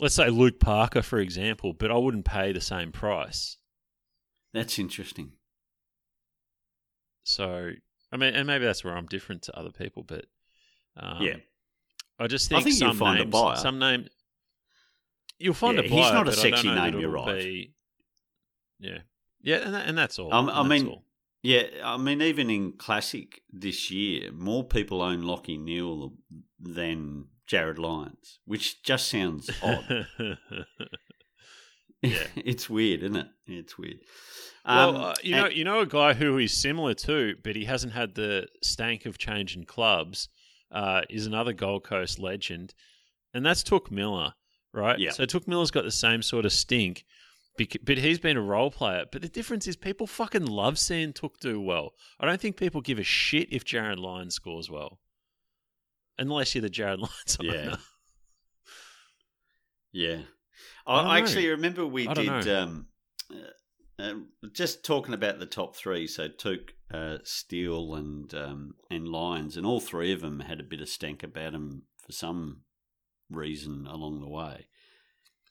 let's 0.00 0.14
say 0.14 0.30
Luke 0.30 0.60
Parker 0.60 1.02
for 1.02 1.18
example 1.18 1.74
but 1.74 1.90
I 1.90 1.98
wouldn't 1.98 2.24
pay 2.24 2.52
the 2.52 2.62
same 2.62 2.90
price. 2.90 3.58
That's 4.54 4.78
interesting. 4.78 5.32
So 7.24 7.72
I 8.14 8.16
mean, 8.16 8.34
and 8.34 8.46
maybe 8.46 8.64
that's 8.64 8.84
where 8.84 8.96
I'm 8.96 9.06
different 9.06 9.42
to 9.42 9.58
other 9.58 9.72
people, 9.72 10.04
but 10.04 10.26
um, 10.96 11.20
yeah, 11.20 11.36
I 12.18 12.28
just 12.28 12.48
think, 12.48 12.60
I 12.60 12.64
think 12.64 12.76
some 12.76 12.88
you'll 12.88 12.96
find 12.96 13.18
names, 13.18 13.28
a 13.28 13.30
buyer. 13.30 13.56
Some 13.56 13.78
name 13.80 14.06
you'll 15.40 15.52
find 15.54 15.76
yeah, 15.78 15.84
a 15.84 15.88
buyer. 15.90 16.02
He's 16.02 16.12
not 16.12 16.28
a 16.28 16.32
sexy 16.32 16.72
name. 16.72 17.00
You're 17.00 17.10
right. 17.10 17.38
Be, 17.38 17.74
yeah, 18.78 18.98
yeah, 19.42 19.56
and, 19.56 19.74
that, 19.74 19.88
and 19.88 19.98
that's 19.98 20.20
all. 20.20 20.32
Um, 20.32 20.48
I 20.48 20.62
mean, 20.62 20.86
all. 20.86 21.04
yeah, 21.42 21.64
I 21.82 21.96
mean, 21.96 22.22
even 22.22 22.50
in 22.50 22.74
classic 22.74 23.42
this 23.52 23.90
year, 23.90 24.30
more 24.30 24.62
people 24.62 25.02
own 25.02 25.22
Lachie 25.22 25.60
Neale 25.60 26.12
than 26.60 27.26
Jarryd 27.50 27.78
Lyons, 27.78 28.38
which 28.44 28.80
just 28.84 29.08
sounds 29.08 29.50
odd. 29.60 30.06
yeah, 32.04 32.26
it's 32.36 32.68
weird, 32.68 33.02
isn't 33.02 33.16
it? 33.16 33.26
It's 33.46 33.78
weird. 33.78 33.98
Um, 34.64 34.94
well, 34.94 35.04
uh, 35.06 35.14
you 35.22 35.36
know, 35.36 35.46
you 35.46 35.64
know 35.64 35.80
a 35.80 35.86
guy 35.86 36.14
who 36.14 36.38
is 36.38 36.52
similar 36.52 36.94
to, 36.94 37.34
but 37.42 37.56
he 37.56 37.64
hasn't 37.64 37.92
had 37.92 38.14
the 38.14 38.46
stank 38.62 39.06
of 39.06 39.18
changing 39.18 39.64
clubs. 39.64 40.28
Uh, 40.70 41.02
is 41.08 41.26
another 41.26 41.52
Gold 41.52 41.84
Coast 41.84 42.18
legend, 42.18 42.74
and 43.32 43.46
that's 43.46 43.62
Touk 43.62 43.90
Miller, 43.90 44.32
right? 44.72 44.98
Yeah. 44.98 45.10
So 45.10 45.24
Touk 45.24 45.46
Miller's 45.46 45.70
got 45.70 45.84
the 45.84 45.92
same 45.92 46.20
sort 46.20 46.44
of 46.44 46.52
stink, 46.52 47.04
but 47.56 47.98
he's 47.98 48.18
been 48.18 48.36
a 48.36 48.42
role 48.42 48.72
player. 48.72 49.04
But 49.10 49.22
the 49.22 49.28
difference 49.28 49.68
is 49.68 49.76
people 49.76 50.08
fucking 50.08 50.46
love 50.46 50.78
seeing 50.78 51.12
Touk 51.12 51.38
do 51.40 51.60
well. 51.60 51.92
I 52.18 52.26
don't 52.26 52.40
think 52.40 52.56
people 52.56 52.80
give 52.80 52.98
a 52.98 53.04
shit 53.04 53.52
if 53.52 53.64
Jarryd 53.64 53.98
Lyons 53.98 54.34
scores 54.34 54.68
well, 54.68 54.98
unless 56.18 56.54
you're 56.54 56.62
the 56.62 56.70
Jarryd 56.70 56.98
Lyons 56.98 57.36
owner. 57.40 57.52
Yeah. 57.52 57.76
Yeah, 59.92 60.22
I 60.86 61.00
I, 61.00 61.02
I 61.02 61.18
actually 61.18 61.48
remember 61.48 61.86
we 61.86 62.06
did 62.06 62.48
um, 62.48 62.86
uh, 63.32 64.02
uh, 64.02 64.14
just 64.52 64.84
talking 64.84 65.14
about 65.14 65.38
the 65.38 65.46
top 65.46 65.76
three. 65.76 66.06
So 66.06 66.28
Touk, 66.28 66.70
uh, 66.92 67.18
Steele, 67.24 67.94
and 67.94 68.34
um, 68.34 68.74
and 68.90 69.08
Lyons, 69.08 69.56
and 69.56 69.66
all 69.66 69.80
three 69.80 70.12
of 70.12 70.20
them 70.20 70.40
had 70.40 70.60
a 70.60 70.64
bit 70.64 70.80
of 70.80 70.88
stank 70.88 71.22
about 71.22 71.52
them 71.52 71.82
for 72.04 72.12
some 72.12 72.62
reason 73.30 73.86
along 73.86 74.20
the 74.20 74.28
way. 74.28 74.66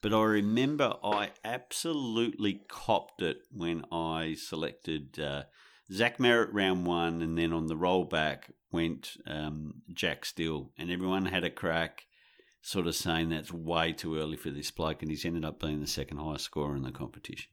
But 0.01 0.13
I 0.13 0.23
remember 0.23 0.95
I 1.03 1.29
absolutely 1.45 2.61
copped 2.67 3.21
it 3.21 3.37
when 3.51 3.85
I 3.89 4.35
selected 4.37 5.17
uh, 5.17 5.43
Zach 5.91 6.17
Merrett 6.17 6.49
round 6.51 6.85
one, 6.85 7.21
and 7.21 7.37
then 7.37 7.53
on 7.53 7.67
the 7.67 7.75
rollback 7.75 8.51
went 8.71 9.11
um, 9.25 9.81
Jack 9.93 10.25
Steele, 10.25 10.71
and 10.77 10.91
everyone 10.91 11.25
had 11.27 11.45
a 11.45 11.49
crack 11.49 12.05
sort 12.65 12.87
of 12.87 12.95
saying 12.95 13.29
that's 13.29 13.51
way 13.53 13.91
too 13.91 14.17
early 14.17 14.37
for 14.37 14.49
this 14.49 14.71
bloke, 14.71 15.01
and 15.01 15.11
he's 15.11 15.25
ended 15.25 15.43
up 15.45 15.59
being 15.59 15.81
the 15.81 15.87
second 15.87 16.17
highest 16.17 16.45
scorer 16.45 16.75
in 16.75 16.81
the 16.81 16.91
competition. 16.91 17.51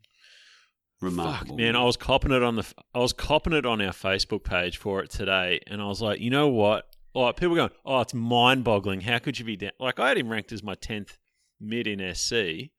Remarkable, 1.00 1.56
Fuck, 1.56 1.58
man, 1.58 1.76
I 1.76 1.84
was 1.84 1.96
copping 1.96 2.30
it 2.30 2.42
on 2.42 2.56
the 2.56 2.74
I 2.94 2.98
was 2.98 3.12
copping 3.14 3.54
it 3.54 3.64
on 3.66 3.80
our 3.80 3.92
Facebook 3.92 4.44
page 4.44 4.76
for 4.76 5.02
it 5.02 5.10
today, 5.10 5.60
and 5.66 5.82
I 5.82 5.86
was 5.86 6.00
like, 6.00 6.20
you 6.20 6.30
know 6.30 6.48
what? 6.48 6.86
Like 7.14 7.36
people 7.36 7.56
going, 7.56 7.70
oh, 7.84 8.00
it's 8.02 8.14
mind 8.14 8.64
boggling. 8.64 9.00
How 9.00 9.18
could 9.18 9.38
you 9.38 9.44
be 9.44 9.56
down? 9.56 9.72
Like 9.80 9.98
I 9.98 10.08
had 10.08 10.18
him 10.18 10.28
ranked 10.28 10.52
as 10.52 10.62
my 10.62 10.74
tenth 10.74 11.16
mid 11.58 11.86
in 11.86 12.14
SC, 12.14 12.70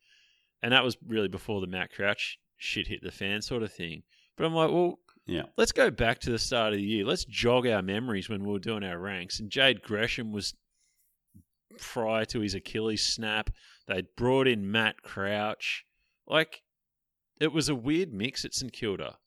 and 0.62 0.72
that 0.72 0.84
was 0.84 0.98
really 1.06 1.28
before 1.28 1.62
the 1.62 1.67
Matt 1.67 1.91
Crouch 1.94 2.38
shit 2.58 2.88
hit 2.88 3.02
the 3.02 3.12
fan 3.12 3.41
sort 3.41 3.63
of 3.63 3.74
thing. 3.74 4.04
But 4.38 4.46
I'm 4.46 4.54
like, 4.54 4.70
well, 4.72 5.00
Yeah, 5.26 5.44
let's 5.58 5.72
go 5.72 5.89
back 5.89 6.20
to 6.20 6.30
the 6.30 6.39
start 6.39 6.74
of 6.74 6.78
the 6.80 6.86
year. 6.86 7.04
Let's 7.04 7.26
jog 7.26 7.65
our 7.65 7.82
memories 7.82 8.30
when 8.30 8.44
we 8.44 8.52
were 8.54 8.60
doing 8.60 8.84
our 8.84 9.00
ranks. 9.00 9.39
And 9.39 9.50
Jade 9.50 9.82
Gresham 9.82 10.32
was 10.32 10.54
prior 11.82 12.24
to 12.26 12.39
his 12.39 12.54
Achilles 12.54 13.04
snap. 13.06 13.50
They'd 13.88 14.08
brought 14.15 14.48
in 14.48 14.72
Matt 14.72 15.02
Crouch. 15.02 15.84
Like, 16.26 16.62
it 17.39 17.52
was 17.52 17.67
a 17.67 17.76
weird 17.76 18.13
mix 18.13 18.46
at 18.46 18.54
St 18.54 18.72
Kilda. 18.72 19.17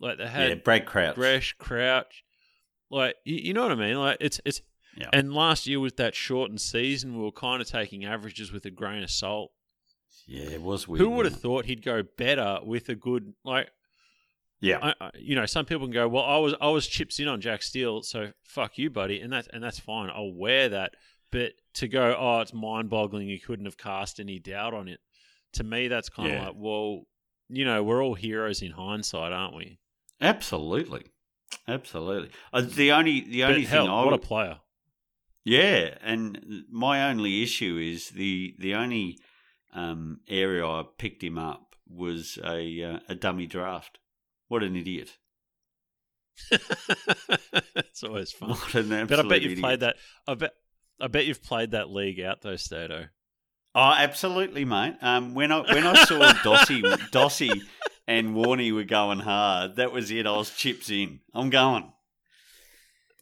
Like 0.00 0.18
they 0.18 0.26
had 0.26 0.48
yeah, 0.48 0.54
Brad 0.56 0.84
Crouch. 0.84 1.14
Gresh, 1.14 1.54
Crouch. 1.58 2.24
Like 2.90 3.14
you, 3.24 3.36
you 3.36 3.54
know 3.54 3.62
what 3.62 3.72
I 3.72 3.76
mean? 3.76 3.96
Like 3.96 4.16
it's 4.20 4.40
it's 4.44 4.60
Yeah. 4.98 5.08
and 5.12 5.32
last 5.32 5.66
year 5.66 5.78
with 5.80 5.96
that 5.96 6.14
shortened 6.14 6.60
season, 6.60 7.16
we 7.16 7.22
were 7.22 7.30
kind 7.32 7.62
of 7.62 7.68
taking 7.68 8.04
averages 8.04 8.52
with 8.52 8.64
a 8.66 8.70
grain 8.70 9.02
of 9.04 9.10
salt. 9.10 9.52
yeah, 10.26 10.42
it 10.50 10.60
was 10.62 10.88
weird. 10.88 11.00
Who 11.00 11.10
would 11.10 11.24
have 11.24 11.40
thought 11.40 11.66
he'd 11.66 11.84
go 11.84 12.02
better 12.02 12.58
with 12.64 12.88
a 12.88 12.96
good 12.96 13.32
like? 13.44 13.68
Yeah, 14.60 14.78
I, 14.80 14.94
I, 15.06 15.10
you 15.18 15.34
know, 15.34 15.46
some 15.46 15.64
people 15.64 15.86
can 15.86 15.92
go, 15.94 16.06
well, 16.08 16.24
I 16.24 16.36
was 16.38 16.54
I 16.60 16.68
was 16.68 16.86
chips 16.86 17.18
in 17.20 17.28
on 17.28 17.40
Jack 17.40 17.62
Steele, 17.62 18.02
so 18.02 18.32
fuck 18.44 18.78
you, 18.78 18.90
buddy, 18.90 19.20
and 19.20 19.32
that's 19.32 19.48
and 19.52 19.62
that's 19.62 19.78
fine. 19.78 20.10
I'll 20.10 20.32
wear 20.34 20.68
that. 20.68 20.94
But 21.32 21.54
to 21.74 21.88
go, 21.88 22.14
oh, 22.16 22.40
it's 22.40 22.54
mind 22.54 22.90
boggling. 22.90 23.28
You 23.28 23.40
couldn't 23.40 23.64
have 23.64 23.76
cast 23.78 24.20
any 24.20 24.38
doubt 24.38 24.74
on 24.74 24.86
it. 24.86 25.00
To 25.54 25.64
me, 25.64 25.88
that's 25.88 26.08
kind 26.08 26.30
of 26.32 26.42
like, 26.46 26.54
well, 26.56 27.02
you 27.48 27.64
know, 27.64 27.82
we're 27.82 28.04
all 28.04 28.14
heroes 28.14 28.62
in 28.62 28.70
hindsight, 28.72 29.32
aren't 29.32 29.56
we? 29.56 29.78
absolutely, 30.20 31.06
absolutely. 31.66 32.30
Uh, 32.52 32.60
the 32.62 32.92
only 32.92 33.22
the 33.22 33.42
only 33.44 33.62
but 33.62 33.70
hell, 33.70 33.84
thing 33.86 33.92
I 33.92 34.04
what 34.04 34.14
a 34.14 34.18
player! 34.18 34.60
Yeah, 35.44 35.96
and 36.02 36.64
my 36.70 37.10
only 37.10 37.42
issue 37.42 37.76
is 37.76 38.10
the 38.10 38.54
the 38.58 38.74
only 38.74 39.18
um, 39.74 40.20
area 40.28 40.64
I 40.64 40.84
picked 40.98 41.22
him 41.24 41.36
up 41.38 41.74
was 41.88 42.38
a 42.44 42.82
uh, 42.84 42.98
a 43.08 43.14
dummy 43.14 43.46
draft. 43.46 43.98
What 44.48 44.62
an 44.62 44.76
idiot! 44.76 45.18
it's 46.50 48.02
always 48.02 48.32
fun. 48.32 48.50
What 48.50 48.74
an 48.74 48.92
absolute 48.92 49.08
But 49.08 49.18
I 49.18 49.28
bet 49.28 49.42
you've 49.42 49.52
idiot. 49.52 49.62
played 49.64 49.80
that. 49.80 49.96
I 50.26 50.34
bet. 50.34 50.52
I 51.02 51.08
bet 51.08 51.26
you've 51.26 51.42
played 51.42 51.72
that 51.72 51.90
league 51.90 52.20
out 52.20 52.42
though, 52.42 52.56
Stato. 52.56 53.06
Oh, 53.74 53.94
absolutely, 53.96 54.64
mate. 54.64 54.96
Um, 55.02 55.34
when 55.34 55.50
I 55.50 55.60
when 55.60 55.86
I 55.86 56.04
saw 56.04 56.32
Dossie 56.44 56.82
Dossie 57.10 57.60
and 58.06 58.36
Warney 58.36 58.72
were 58.72 58.84
going 58.84 59.18
hard, 59.18 59.76
that 59.76 59.92
was 59.92 60.10
it. 60.10 60.26
I 60.26 60.36
was 60.36 60.50
chips 60.50 60.90
in. 60.90 61.20
I'm 61.34 61.50
going. 61.50 61.92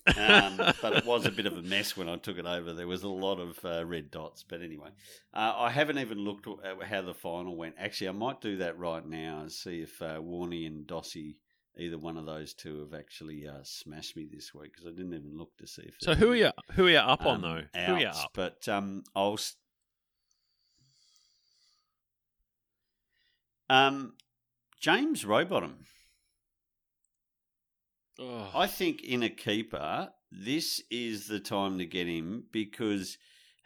Um, 0.06 0.56
but 0.82 0.96
it 0.96 1.04
was 1.04 1.26
a 1.26 1.30
bit 1.30 1.46
of 1.46 1.56
a 1.56 1.62
mess 1.62 1.96
when 1.96 2.08
I 2.08 2.16
took 2.16 2.38
it 2.38 2.46
over. 2.46 2.72
There 2.72 2.86
was 2.86 3.02
a 3.02 3.08
lot 3.08 3.38
of 3.38 3.58
uh, 3.64 3.84
red 3.84 4.10
dots. 4.10 4.42
But 4.42 4.62
anyway, 4.62 4.90
uh, 5.32 5.54
I 5.56 5.70
haven't 5.70 5.98
even 5.98 6.18
looked 6.18 6.48
at 6.48 6.82
how 6.82 7.02
the 7.02 7.14
final 7.14 7.56
went. 7.56 7.76
Actually, 7.78 8.08
I 8.08 8.12
might 8.12 8.40
do 8.40 8.56
that 8.58 8.78
right 8.78 9.06
now 9.06 9.40
and 9.40 9.52
see 9.52 9.82
if 9.82 10.00
uh, 10.02 10.18
Warney 10.18 10.66
and 10.66 10.86
Dossie, 10.86 11.36
either 11.78 11.98
one 11.98 12.16
of 12.16 12.26
those 12.26 12.52
two, 12.54 12.80
have 12.80 12.98
actually 12.98 13.46
uh, 13.48 13.61
smashed 13.62 14.16
me 14.16 14.26
this 14.30 14.52
week 14.54 14.72
because 14.72 14.87
I 14.87 14.90
didn't 14.90 15.14
even 15.14 15.37
look 15.37 15.56
to 15.59 15.66
see 15.66 15.83
if. 15.83 15.94
So 16.00 16.14
who 16.14 16.33
are 16.33 16.37
you? 16.37 16.50
Who 16.72 16.87
are 16.87 16.90
you 16.90 16.98
up 16.98 17.24
on 17.26 17.37
um, 17.37 17.42
though? 17.42 17.80
Who 17.87 17.92
are 17.94 18.00
you 18.00 18.06
up? 18.06 18.30
But 18.35 18.68
um, 18.68 19.04
I'll. 19.14 19.35
s- 19.35 19.56
Um, 23.68 24.14
James 24.80 25.24
Rowbottom. 25.24 25.85
Oh, 28.18 28.50
I 28.54 28.66
think 28.66 29.02
in 29.02 29.22
a 29.22 29.30
keeper, 29.30 30.11
this 30.30 30.83
is 30.90 31.26
the 31.28 31.40
time 31.40 31.78
to 31.78 31.87
get 31.87 32.06
him 32.06 32.44
because 32.52 33.16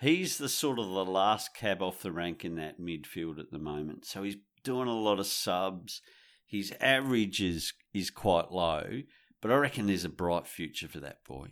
he's 0.01 0.39
the 0.39 0.49
sort 0.49 0.79
of 0.79 0.87
the 0.91 1.05
last 1.05 1.55
cab 1.57 1.83
off 1.83 2.03
the 2.03 2.13
rank 2.13 2.45
in 2.45 2.55
that 2.57 2.79
midfield 2.81 3.39
at 3.39 3.51
the 3.51 3.59
moment. 3.59 4.05
So 4.05 4.23
he's 4.23 4.37
doing 4.63 4.89
a 4.89 4.95
lot 4.95 5.19
of 5.19 5.27
subs. 5.27 6.03
His 6.47 6.73
average 6.81 7.43
is, 7.43 7.73
is 7.95 8.11
quite 8.11 8.51
low, 8.53 9.03
but 9.41 9.51
I 9.51 9.55
reckon 9.57 9.87
there's 9.87 10.05
a 10.05 10.09
bright 10.11 10.47
future 10.47 10.89
for 10.89 11.01
that 11.01 11.25
boy. 11.25 11.49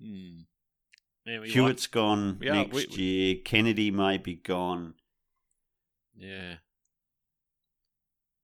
hmm. 0.00 0.40
We 1.26 1.50
Hewett's 1.52 1.88
gone 1.88 2.38
Yeah, 2.40 2.52
next 2.52 2.72
we- 2.72 2.86
we- 2.86 3.02
year. 3.02 3.34
Kennedy 3.44 3.90
may 3.90 4.16
be 4.16 4.34
gone. 4.36 4.94
Yeah. 6.16 6.56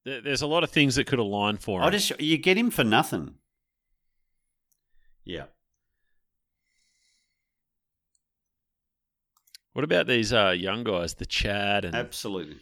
There, 0.04 0.20
there's 0.20 0.42
a 0.42 0.48
lot 0.48 0.64
of 0.64 0.70
things 0.70 0.96
that 0.96 1.06
could 1.06 1.20
align 1.20 1.58
for 1.58 1.78
him. 1.80 1.86
I 1.86 1.90
just 1.90 2.20
you 2.20 2.36
get 2.38 2.58
him 2.58 2.70
for 2.72 2.82
nothing. 2.84 3.36
Yeah. 5.24 5.46
what 9.74 9.84
about 9.84 10.06
these 10.06 10.32
uh, 10.32 10.50
young 10.50 10.84
guys, 10.84 11.14
the 11.14 11.24
Chad 11.24 11.84
and 11.84 11.94
Absolutely. 11.94 12.56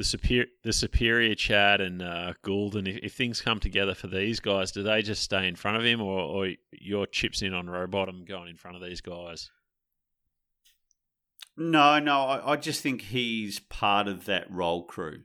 The 0.00 0.04
superior, 0.04 0.46
the 0.62 0.72
superior 0.72 1.34
Chad 1.34 1.82
and 1.82 2.00
uh, 2.00 2.32
Gulden? 2.42 2.88
If, 2.88 2.96
if 3.02 3.12
things 3.12 3.42
come 3.42 3.60
together 3.60 3.94
for 3.94 4.06
these 4.06 4.40
guys, 4.40 4.72
do 4.72 4.82
they 4.82 5.02
just 5.02 5.22
stay 5.22 5.46
in 5.46 5.56
front 5.56 5.76
of 5.76 5.84
him, 5.84 6.00
or, 6.00 6.20
or 6.20 6.54
your 6.72 7.06
chips 7.06 7.42
in 7.42 7.52
on 7.52 7.66
Rowbottom 7.66 8.26
going 8.26 8.48
in 8.48 8.56
front 8.56 8.78
of 8.78 8.82
these 8.82 9.02
guys? 9.02 9.50
No, 11.54 11.98
no, 11.98 12.22
I, 12.22 12.52
I 12.52 12.56
just 12.56 12.82
think 12.82 13.02
he's 13.02 13.58
part 13.58 14.08
of 14.08 14.24
that 14.24 14.50
role 14.50 14.86
crew. 14.86 15.24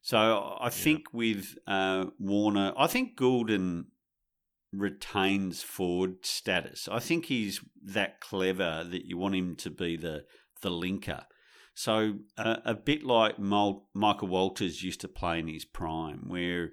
So 0.00 0.56
I 0.58 0.70
think 0.70 1.12
with 1.12 1.58
uh, 1.66 2.06
Warner, 2.18 2.72
I 2.78 2.86
think 2.86 3.14
Gulden 3.14 3.88
retains 4.72 5.62
forward 5.62 6.24
status. 6.24 6.88
I 6.90 7.00
think 7.00 7.26
he's 7.26 7.60
that 7.84 8.22
clever 8.22 8.86
that 8.90 9.04
you 9.04 9.18
want 9.18 9.34
him 9.34 9.54
to 9.56 9.68
be 9.68 9.98
the 9.98 10.24
the 10.62 10.70
linker. 10.70 11.24
So 11.76 12.14
uh, 12.38 12.56
a 12.64 12.74
bit 12.74 13.04
like 13.04 13.38
Michael 13.38 14.28
Walters 14.28 14.82
used 14.82 15.02
to 15.02 15.08
play 15.08 15.40
in 15.40 15.46
his 15.46 15.66
prime, 15.66 16.24
where 16.26 16.70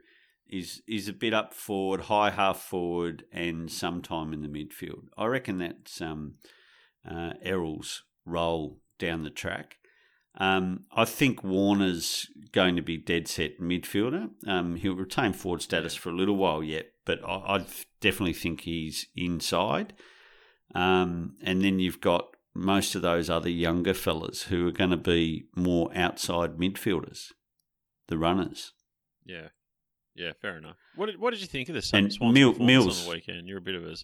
is 0.47 0.81
is 0.87 1.09
a 1.09 1.13
bit 1.13 1.33
up 1.33 1.53
forward, 1.53 2.03
high 2.03 2.29
half 2.29 2.61
forward, 2.61 3.25
and 3.29 3.69
sometime 3.69 4.31
in 4.31 4.41
the 4.41 4.47
midfield. 4.47 5.07
I 5.17 5.25
reckon 5.25 5.57
that's 5.57 5.99
um, 5.99 6.35
uh, 7.05 7.33
Errol's 7.43 8.03
role 8.25 8.79
down 8.97 9.23
the 9.23 9.29
track. 9.29 9.75
Um, 10.37 10.85
I 10.89 11.03
think 11.03 11.43
Warner's 11.43 12.27
going 12.53 12.77
to 12.77 12.81
be 12.81 12.95
dead 12.95 13.27
set 13.27 13.59
midfielder. 13.59 14.29
Um, 14.47 14.77
he'll 14.77 14.95
retain 14.95 15.33
forward 15.33 15.61
status 15.61 15.95
for 15.95 16.11
a 16.11 16.15
little 16.15 16.37
while 16.37 16.63
yet, 16.63 16.93
but 17.03 17.19
I, 17.27 17.57
I 17.57 17.65
definitely 17.99 18.33
think 18.33 18.61
he's 18.61 19.07
inside. 19.17 19.91
Um, 20.73 21.35
and 21.43 21.61
then 21.61 21.79
you've 21.79 21.99
got 21.99 22.37
most 22.55 22.95
of 22.95 23.01
those 23.01 23.29
other 23.29 23.49
younger 23.49 23.93
fellas 23.93 24.43
who 24.43 24.67
are 24.67 24.71
going 24.71 24.89
to 24.91 24.97
be 24.97 25.45
more 25.55 25.91
outside 25.95 26.57
midfielders, 26.57 27.31
the 28.07 28.17
runners. 28.17 28.73
Yeah, 29.25 29.49
yeah, 30.15 30.31
fair 30.41 30.57
enough. 30.57 30.77
What 30.95 31.07
did 31.07 31.19
What 31.19 31.31
did 31.31 31.41
you 31.41 31.47
think 31.47 31.69
of 31.69 31.75
the 31.75 31.81
Swans 31.81 32.19
Mil- 32.19 32.51
performance 32.51 32.59
Mills. 32.59 32.99
on 33.01 33.05
the 33.05 33.11
weekend? 33.15 33.47
You're 33.47 33.57
a 33.57 33.61
bit 33.61 33.75
of 33.75 33.83
a. 33.85 33.95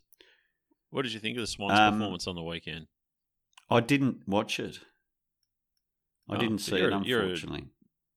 What 0.89 1.03
did 1.03 1.13
you 1.13 1.19
think 1.19 1.37
of 1.37 1.41
the 1.41 1.47
Swans 1.47 1.77
Um, 1.79 1.95
performance 1.99 2.25
on 2.27 2.35
the 2.35 2.43
weekend? 2.43 2.87
I 3.69 3.79
didn't 3.81 4.27
watch 4.27 4.59
it. 4.59 4.79
I 6.27 6.35
Oh, 6.35 6.39
didn't 6.39 6.59
see 6.59 6.75
it, 6.75 6.79
you're 6.79 6.89
a- 6.91 7.03
you're 7.03 7.19
a- 7.21 7.23
unfortunately. 7.25 7.67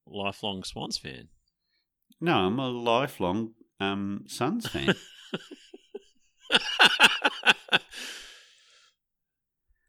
Lifelong 0.06 0.62
Swans 0.64 0.96
fan. 0.98 1.28
No, 2.20 2.46
I'm 2.46 2.58
a 2.58 2.68
lifelong 2.68 3.54
um, 3.80 4.24
Suns 4.28 4.68
fan. 4.68 4.94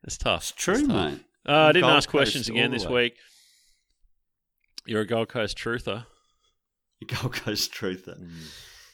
It's 0.04 0.18
tough. 0.18 0.42
It's 0.42 0.52
true, 0.52 0.86
mate. 0.86 1.20
Uh, 1.48 1.52
I 1.54 1.72
didn't 1.72 1.84
Gold 1.84 1.98
ask 1.98 2.10
questions 2.10 2.50
again 2.50 2.72
this 2.72 2.86
way. 2.86 3.04
week. 3.04 3.16
You're 4.86 5.02
a 5.02 5.08
Gold 5.08 5.30
Coast 5.30 5.58
truther. 5.58 6.06
Gold 7.08 7.34
Coast 7.34 7.74
Truther. 7.74 8.18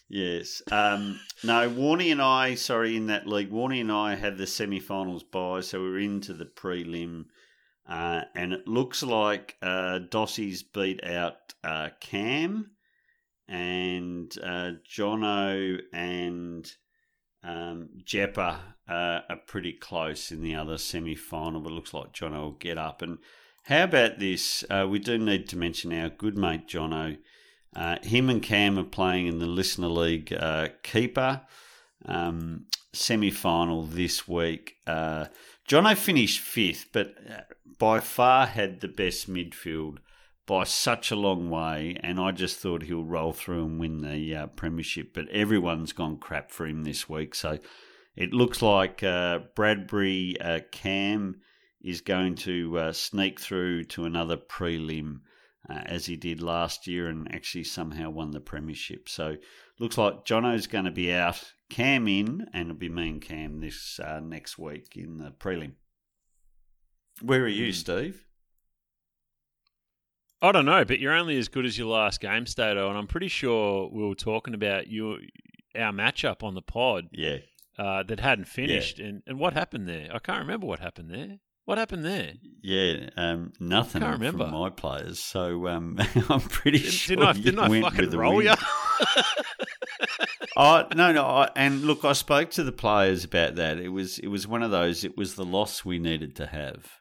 Yes. 0.08 0.62
Um, 0.72 1.20
no, 1.44 1.70
Warney 1.70 2.12
and 2.12 2.22
I, 2.22 2.56
sorry, 2.56 2.96
in 2.96 3.08
that 3.08 3.28
league, 3.28 3.52
Warney 3.52 3.82
and 3.82 3.92
I 3.92 4.16
had 4.16 4.38
the 4.38 4.48
semi 4.48 4.80
finals 4.80 5.24
bye, 5.24 5.62
so 5.62 5.82
we 5.82 5.90
are 5.90 6.00
into 6.00 6.34
the 6.34 6.46
prelim. 6.46 7.26
Uh, 7.88 8.22
and 8.36 8.54
it 8.54 8.68
looks 8.68 9.04
like 9.04 9.56
uh, 9.62 10.00
Dossie's 10.10 10.64
beat 10.64 11.04
out 11.04 11.54
uh, 11.64 11.90
Cam 12.00 12.72
and 13.48 14.32
uh, 14.44 14.72
Jono 14.88 15.80
and 15.92 16.72
um, 17.44 17.90
Jeppa 18.04 18.76
uh, 18.88 19.22
are 19.30 19.42
pretty 19.48 19.74
close 19.74 20.32
in 20.32 20.42
the 20.42 20.56
other 20.56 20.78
semi 20.78 21.16
final, 21.16 21.62
but 21.62 21.72
it 21.72 21.76
looks 21.76 21.94
like 21.94 22.14
Jono 22.14 22.42
will 22.42 22.52
get 22.52 22.78
up. 22.78 23.02
And 23.02 23.20
how 23.64 23.84
about 23.84 24.20
this? 24.20 24.64
Uh, 24.70 24.88
we 24.90 25.00
do 25.00 25.18
need 25.18 25.48
to 25.50 25.58
mention 25.58 25.94
our 25.94 26.10
good 26.10 26.38
mate 26.38 26.68
Jono. 26.68 27.18
Uh, 27.76 27.98
him 28.02 28.30
and 28.30 28.42
Cam 28.42 28.80
are 28.80 28.84
playing 28.84 29.28
in 29.28 29.40
the 29.40 29.46
Listener 29.46 29.90
League 29.90 30.34
uh, 30.34 30.70
Keeper 30.82 31.42
um, 32.06 32.66
semi 32.94 33.32
final 33.32 33.84
this 33.84 34.28
week. 34.28 34.76
Uh, 34.88 35.26
Jono 35.68 35.96
finished 35.96 36.40
fifth, 36.40 36.88
but 36.92 37.14
uh, 37.30 37.42
by 37.78 38.00
far 38.00 38.48
had 38.48 38.82
the 38.82 38.88
best 38.88 39.32
midfield 39.32 40.00
by 40.50 40.64
such 40.64 41.12
a 41.12 41.16
long 41.16 41.52
way, 41.52 41.96
and 42.02 42.20
I 42.20 42.32
just 42.32 42.58
thought 42.58 42.82
he'll 42.82 43.04
roll 43.04 43.34
through 43.34 43.66
and 43.66 43.80
win 43.80 44.02
the 44.02 44.36
uh, 44.36 44.48
premiership. 44.48 45.14
But 45.14 45.30
everyone's 45.30 45.94
gone 45.94 46.18
crap 46.18 46.50
for 46.50 46.66
him 46.66 46.84
this 46.84 47.08
week, 47.08 47.36
so 47.36 47.60
it 48.16 48.34
looks 48.34 48.64
like 48.64 49.04
uh, 49.04 49.42
Bradbury 49.56 50.42
uh, 50.42 50.62
Cam 50.72 51.42
is 51.84 52.02
going 52.02 52.34
to 52.38 52.80
uh, 52.80 52.92
sneak 52.94 53.40
through 53.40 53.84
to 53.86 54.06
another 54.06 54.38
prelim. 54.38 55.20
Uh, 55.70 55.84
as 55.86 56.08
he 56.08 56.16
did 56.16 56.42
last 56.42 56.88
year, 56.88 57.08
and 57.10 57.32
actually 57.36 57.66
somehow 57.66 58.10
won 58.10 58.32
the 58.32 58.40
premiership. 58.40 59.08
So 59.08 59.36
looks 59.78 60.00
like 60.00 60.26
Jono's 60.26 60.66
going 60.66 60.86
to 60.86 60.92
be 60.92 61.14
out, 61.14 61.54
Cam 61.70 62.08
in, 62.08 62.48
and 62.54 62.70
it'll 62.70 62.80
be 62.80 62.90
me 62.90 63.10
and 63.10 63.22
Cam 63.22 63.60
this 63.60 64.00
uh, 64.00 64.20
next 64.20 64.58
week 64.58 64.94
in 64.96 65.20
the 65.20 65.30
prelim. 65.30 65.74
Where 67.22 67.44
are 67.44 67.48
you, 67.48 67.68
Mm. 67.68 67.76
Steve? 67.76 68.26
I 70.42 70.52
don't 70.52 70.66
know, 70.66 70.86
but 70.86 71.00
you're 71.00 71.14
only 71.14 71.38
as 71.38 71.50
good 71.50 71.66
as 71.66 71.78
your 71.78 71.88
last 71.88 72.22
game, 72.22 72.46
Stato, 72.46 72.88
and 72.90 72.98
I'm 72.98 73.08
pretty 73.08 73.28
sure 73.28 73.90
we 73.92 74.08
were 74.08 74.16
talking 74.16 74.54
about 74.54 74.88
you, 74.88 75.18
our 75.76 75.92
matchup 75.92 76.44
on 76.44 76.56
the 76.56 76.62
pod 76.62 77.10
Yeah, 77.12 77.38
uh, 77.78 78.04
that 78.04 78.20
hadn't 78.22 78.46
finished, 78.46 79.00
and, 79.00 79.22
and 79.28 79.38
what 79.38 79.54
happened 79.54 79.88
there? 79.90 80.08
I 80.14 80.20
can't 80.20 80.40
remember 80.40 80.66
what 80.66 80.80
happened 80.80 81.12
there. 81.12 81.40
What 81.66 81.78
happened 81.78 82.04
there? 82.06 82.34
yeah, 82.64 83.10
um, 83.16 83.54
nothing 83.60 84.02
Can't 84.02 84.14
from 84.16 84.22
remember. 84.22 84.48
my 84.48 84.70
players. 84.72 85.20
So 85.20 85.68
um, 85.68 86.00
I'm 86.30 86.40
pretty 86.42 86.80
Didn't, 86.80 86.92
sure 86.94 87.16
didn't 87.18 87.28
I, 87.28 87.34
you 87.38 87.44
didn't 87.44 87.60
I 87.60 87.82
fucking 87.82 88.10
roll 88.12 88.42
you? 88.42 88.54
Oh 90.58 90.88
no, 90.96 91.12
no, 91.12 91.26
I, 91.26 91.50
and 91.56 91.84
look, 91.84 92.04
I 92.04 92.14
spoke 92.14 92.50
to 92.52 92.64
the 92.64 92.72
players 92.72 93.24
about 93.24 93.56
that. 93.56 93.78
It 93.78 93.90
was 93.90 94.18
it 94.20 94.28
was 94.28 94.48
one 94.48 94.64
of 94.64 94.72
those. 94.72 95.04
It 95.04 95.16
was 95.16 95.36
the 95.36 95.46
loss 95.46 95.86
we 95.86 96.00
needed 96.00 96.36
to 96.38 96.48
have. 96.48 96.99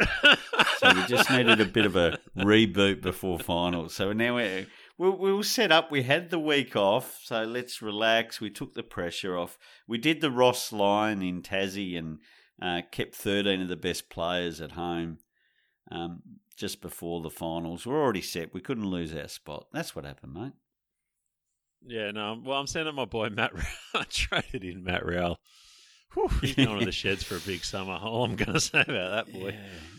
So 0.00 0.92
we 0.94 1.06
just 1.06 1.30
needed 1.30 1.60
a 1.60 1.64
bit 1.64 1.86
of 1.86 1.96
a 1.96 2.18
reboot 2.36 3.00
before 3.00 3.38
finals. 3.38 3.94
So 3.94 4.12
now 4.12 4.34
we're, 4.34 4.66
we 4.98 5.10
we 5.10 5.32
were 5.32 5.42
set 5.42 5.72
up. 5.72 5.90
We 5.90 6.02
had 6.02 6.30
the 6.30 6.38
week 6.38 6.76
off, 6.76 7.20
so 7.22 7.44
let's 7.44 7.80
relax. 7.80 8.40
We 8.40 8.50
took 8.50 8.74
the 8.74 8.82
pressure 8.82 9.36
off. 9.38 9.56
We 9.86 9.98
did 9.98 10.20
the 10.20 10.30
Ross 10.30 10.72
line 10.72 11.22
in 11.22 11.42
Tassie 11.42 11.96
and 11.96 12.18
uh, 12.60 12.82
kept 12.90 13.14
thirteen 13.14 13.60
of 13.62 13.68
the 13.68 13.76
best 13.76 14.10
players 14.10 14.60
at 14.60 14.72
home. 14.72 15.18
Um, 15.90 16.22
just 16.56 16.80
before 16.80 17.20
the 17.20 17.30
finals, 17.30 17.86
we're 17.86 18.00
already 18.00 18.22
set. 18.22 18.54
We 18.54 18.60
couldn't 18.60 18.86
lose 18.86 19.14
our 19.14 19.28
spot. 19.28 19.66
That's 19.72 19.94
what 19.94 20.04
happened, 20.04 20.34
mate. 20.34 20.52
yeah, 21.86 22.10
no. 22.10 22.40
Well, 22.44 22.58
I'm 22.58 22.66
sending 22.66 22.94
my 22.94 23.04
boy 23.04 23.28
Matt. 23.30 23.52
I 23.94 24.04
traded 24.08 24.64
in 24.64 24.84
Matt 24.84 25.04
Rowell. 25.06 25.38
Whew, 26.14 26.28
he's 26.40 26.54
going 26.54 26.78
to 26.78 26.84
the 26.84 26.92
sheds 26.92 27.22
for 27.22 27.36
a 27.36 27.40
big 27.40 27.64
summer. 27.64 27.98
All 28.02 28.24
I'm 28.24 28.36
going 28.36 28.54
to 28.54 28.60
say 28.60 28.80
about 28.80 29.26
that 29.26 29.32
boy. 29.32 29.56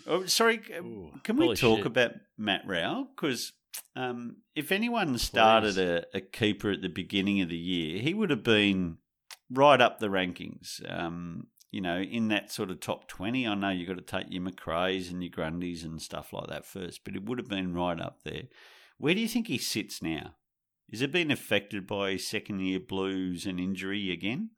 Oh, 0.08 0.26
sorry. 0.26 0.62
Ooh, 0.78 1.12
can 1.24 1.38
we 1.38 1.56
talk 1.56 1.80
shit. 1.80 1.86
about 1.86 2.12
Matt 2.38 2.62
Rowell? 2.66 3.08
Because 3.16 3.54
um, 3.96 4.38
if 4.56 4.72
anyone 4.72 5.18
started 5.18 5.78
a, 5.78 6.06
a 6.14 6.22
keeper 6.22 6.72
at 6.72 6.82
the 6.82 6.90
beginning 6.90 7.42
of 7.42 7.50
the 7.50 7.58
year, 7.58 8.02
he 8.02 8.14
would 8.14 8.30
have 8.30 8.44
been 8.44 8.98
right 9.52 9.82
up 9.82 10.00
the 10.00 10.08
rankings. 10.08 10.82
Um, 10.90 11.48
you 11.72 11.82
know, 11.82 12.00
in 12.00 12.30
that 12.30 12.52
sort 12.52 12.72
of 12.72 12.80
top 12.80 13.10
twenty. 13.10 13.46
I 13.46 13.54
know 13.54 13.70
you've 13.70 13.90
got 13.90 13.98
to 13.98 14.02
take 14.02 14.28
your 14.30 14.44
Macrae's 14.44 15.10
and 15.10 15.22
your 15.22 15.32
Grundys 15.32 15.84
and 15.84 16.02
stuff 16.02 16.32
like 16.32 16.48
that 16.48 16.66
first, 16.66 17.02
but 17.04 17.16
it 17.16 17.26
would 17.26 17.38
have 17.38 17.50
been 17.50 17.74
right 17.74 18.00
up 18.00 18.20
there. 18.24 18.44
Where 18.98 19.14
do 19.14 19.20
you 19.20 19.28
think 19.28 19.48
he 19.48 19.58
sits 19.58 20.02
now? 20.02 20.36
Is 20.90 21.02
it 21.02 21.12
been 21.12 21.32
affected 21.32 21.86
by 21.86 22.16
second 22.16 22.62
year 22.62 22.80
blues 22.80 23.46
and 23.46 23.60
injury 23.60 24.10
again? 24.10 24.52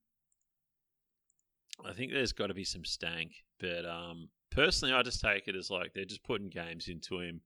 I 1.86 1.94
think 1.94 2.12
there's 2.12 2.34
got 2.34 2.48
to 2.48 2.54
be 2.54 2.63
some 2.63 2.86
stank, 2.86 3.32
but 3.60 3.86
um, 3.86 4.30
personally, 4.50 4.94
I 4.94 5.04
just 5.04 5.22
take 5.22 5.48
it 5.48 5.56
as 5.56 5.70
like 5.70 5.94
they're 5.94 6.06
just 6.06 6.24
putting 6.24 6.50
games 6.50 6.88
into 6.88 7.20
him. 7.20 7.42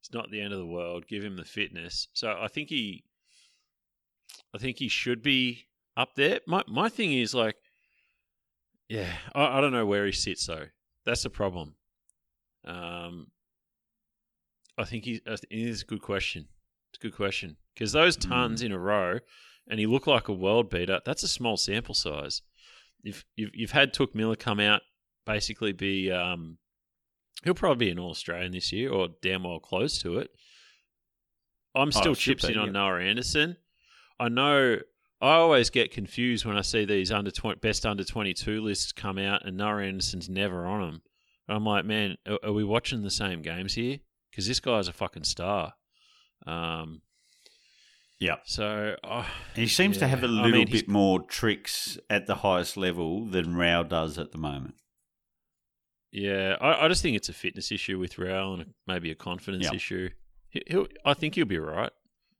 It's 0.00 0.12
not 0.12 0.30
the 0.30 0.40
end 0.40 0.52
of 0.52 0.58
the 0.58 0.66
world. 0.66 1.06
Give 1.06 1.24
him 1.24 1.36
the 1.36 1.44
fitness. 1.44 2.08
So 2.12 2.36
I 2.40 2.48
think 2.48 2.68
he, 2.68 3.04
I 4.54 4.58
think 4.58 4.78
he 4.78 4.88
should 4.88 5.22
be 5.22 5.66
up 5.96 6.14
there. 6.14 6.40
My 6.46 6.62
my 6.66 6.88
thing 6.88 7.12
is 7.12 7.34
like, 7.34 7.56
yeah, 8.88 9.12
I, 9.34 9.58
I 9.58 9.60
don't 9.60 9.72
know 9.72 9.86
where 9.86 10.06
he 10.06 10.12
sits 10.12 10.46
though. 10.46 10.66
That's 11.04 11.22
the 11.22 11.30
problem. 11.30 11.74
Um, 12.64 13.28
I 14.78 14.84
think 14.84 15.04
he 15.04 15.20
I 15.26 15.36
think 15.36 15.50
it 15.50 15.58
is 15.58 15.82
a 15.82 15.86
good 15.86 16.02
question. 16.02 16.48
It's 16.90 16.98
a 17.04 17.08
good 17.08 17.16
question 17.16 17.56
because 17.74 17.92
those 17.92 18.16
tons 18.16 18.62
in 18.62 18.72
a 18.72 18.78
row, 18.78 19.18
and 19.68 19.78
he 19.78 19.86
looked 19.86 20.06
like 20.06 20.28
a 20.28 20.32
world 20.32 20.70
beater. 20.70 21.00
That's 21.04 21.22
a 21.22 21.28
small 21.28 21.56
sample 21.56 21.94
size 21.94 22.42
you've 23.06 23.24
you've, 23.36 23.50
you've 23.54 23.70
had 23.70 23.94
Touk 23.94 24.14
Miller 24.14 24.36
come 24.36 24.60
out, 24.60 24.82
basically 25.24 25.72
be 25.72 26.10
um, 26.10 26.58
he'll 27.44 27.54
probably 27.54 27.86
be 27.86 27.92
an 27.92 27.98
All 27.98 28.10
Australian 28.10 28.52
this 28.52 28.72
year 28.72 28.90
or 28.90 29.08
damn 29.22 29.44
well 29.44 29.60
close 29.60 29.98
to 30.02 30.18
it. 30.18 30.30
I'm 31.74 31.92
still 31.92 32.12
Oh, 32.12 32.14
chipsing 32.14 32.54
be, 32.54 32.58
on 32.58 32.66
yeah. 32.66 32.72
Noah 32.72 33.00
Anderson. 33.00 33.56
I 34.18 34.28
know 34.28 34.78
I 35.20 35.34
always 35.34 35.70
get 35.70 35.90
confused 35.92 36.44
when 36.44 36.56
I 36.56 36.62
see 36.62 36.84
these 36.84 37.12
under 37.12 37.30
20, 37.30 37.60
best 37.60 37.86
under 37.86 38.04
twenty 38.04 38.34
two 38.34 38.60
lists 38.62 38.92
come 38.92 39.18
out 39.18 39.46
and 39.46 39.56
Noah 39.56 39.82
Anderson's 39.82 40.28
never 40.28 40.66
on 40.66 40.80
them. 40.80 41.02
I'm 41.48 41.64
like, 41.64 41.84
man, 41.84 42.16
are, 42.26 42.38
are 42.44 42.52
we 42.52 42.64
watching 42.64 43.02
the 43.02 43.10
same 43.10 43.40
games 43.42 43.74
here? 43.74 43.98
Because 44.30 44.48
this 44.48 44.60
guy's 44.60 44.88
a 44.88 44.92
fucking 44.92 45.24
star. 45.24 45.72
Um, 46.46 47.02
Yeah. 48.18 48.36
so 48.44 48.96
oh, 49.04 49.26
He 49.54 49.66
seems 49.66 49.98
to 49.98 50.06
have 50.08 50.22
a 50.24 50.28
little 50.28 50.50
mean, 50.50 50.70
bit 50.70 50.88
more 50.88 51.20
tricks 51.22 51.98
at 52.08 52.26
the 52.26 52.36
highest 52.36 52.76
level 52.76 53.26
than 53.26 53.54
Rowell 53.56 53.84
does 53.84 54.18
at 54.18 54.32
the 54.32 54.38
moment. 54.38 54.74
Yeah, 56.12 56.56
I, 56.60 56.84
I 56.86 56.88
just 56.88 57.02
think 57.02 57.16
it's 57.16 57.28
a 57.28 57.34
fitness 57.34 57.70
issue 57.70 57.98
with 57.98 58.16
Rowell 58.18 58.54
and 58.54 58.72
maybe 58.86 59.10
a 59.10 59.14
confidence 59.14 59.64
Yeah. 59.66 59.74
issue. 59.74 60.08
He, 60.48 60.62
he'll, 60.66 60.86
I 61.04 61.12
think 61.14 61.34
he'll 61.34 61.44
be 61.44 61.58
all 61.58 61.66
right. 61.66 61.92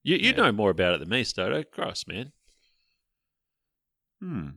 You, 0.02 0.16
you 0.16 0.30
Yeah. 0.30 0.36
know 0.36 0.52
more 0.52 0.70
about 0.70 0.94
it 0.94 1.00
than 1.00 1.10
me, 1.10 1.24
Stoto. 1.24 1.62
Gross, 1.70 2.04
man. 2.06 2.32
Hmm. 4.22 4.48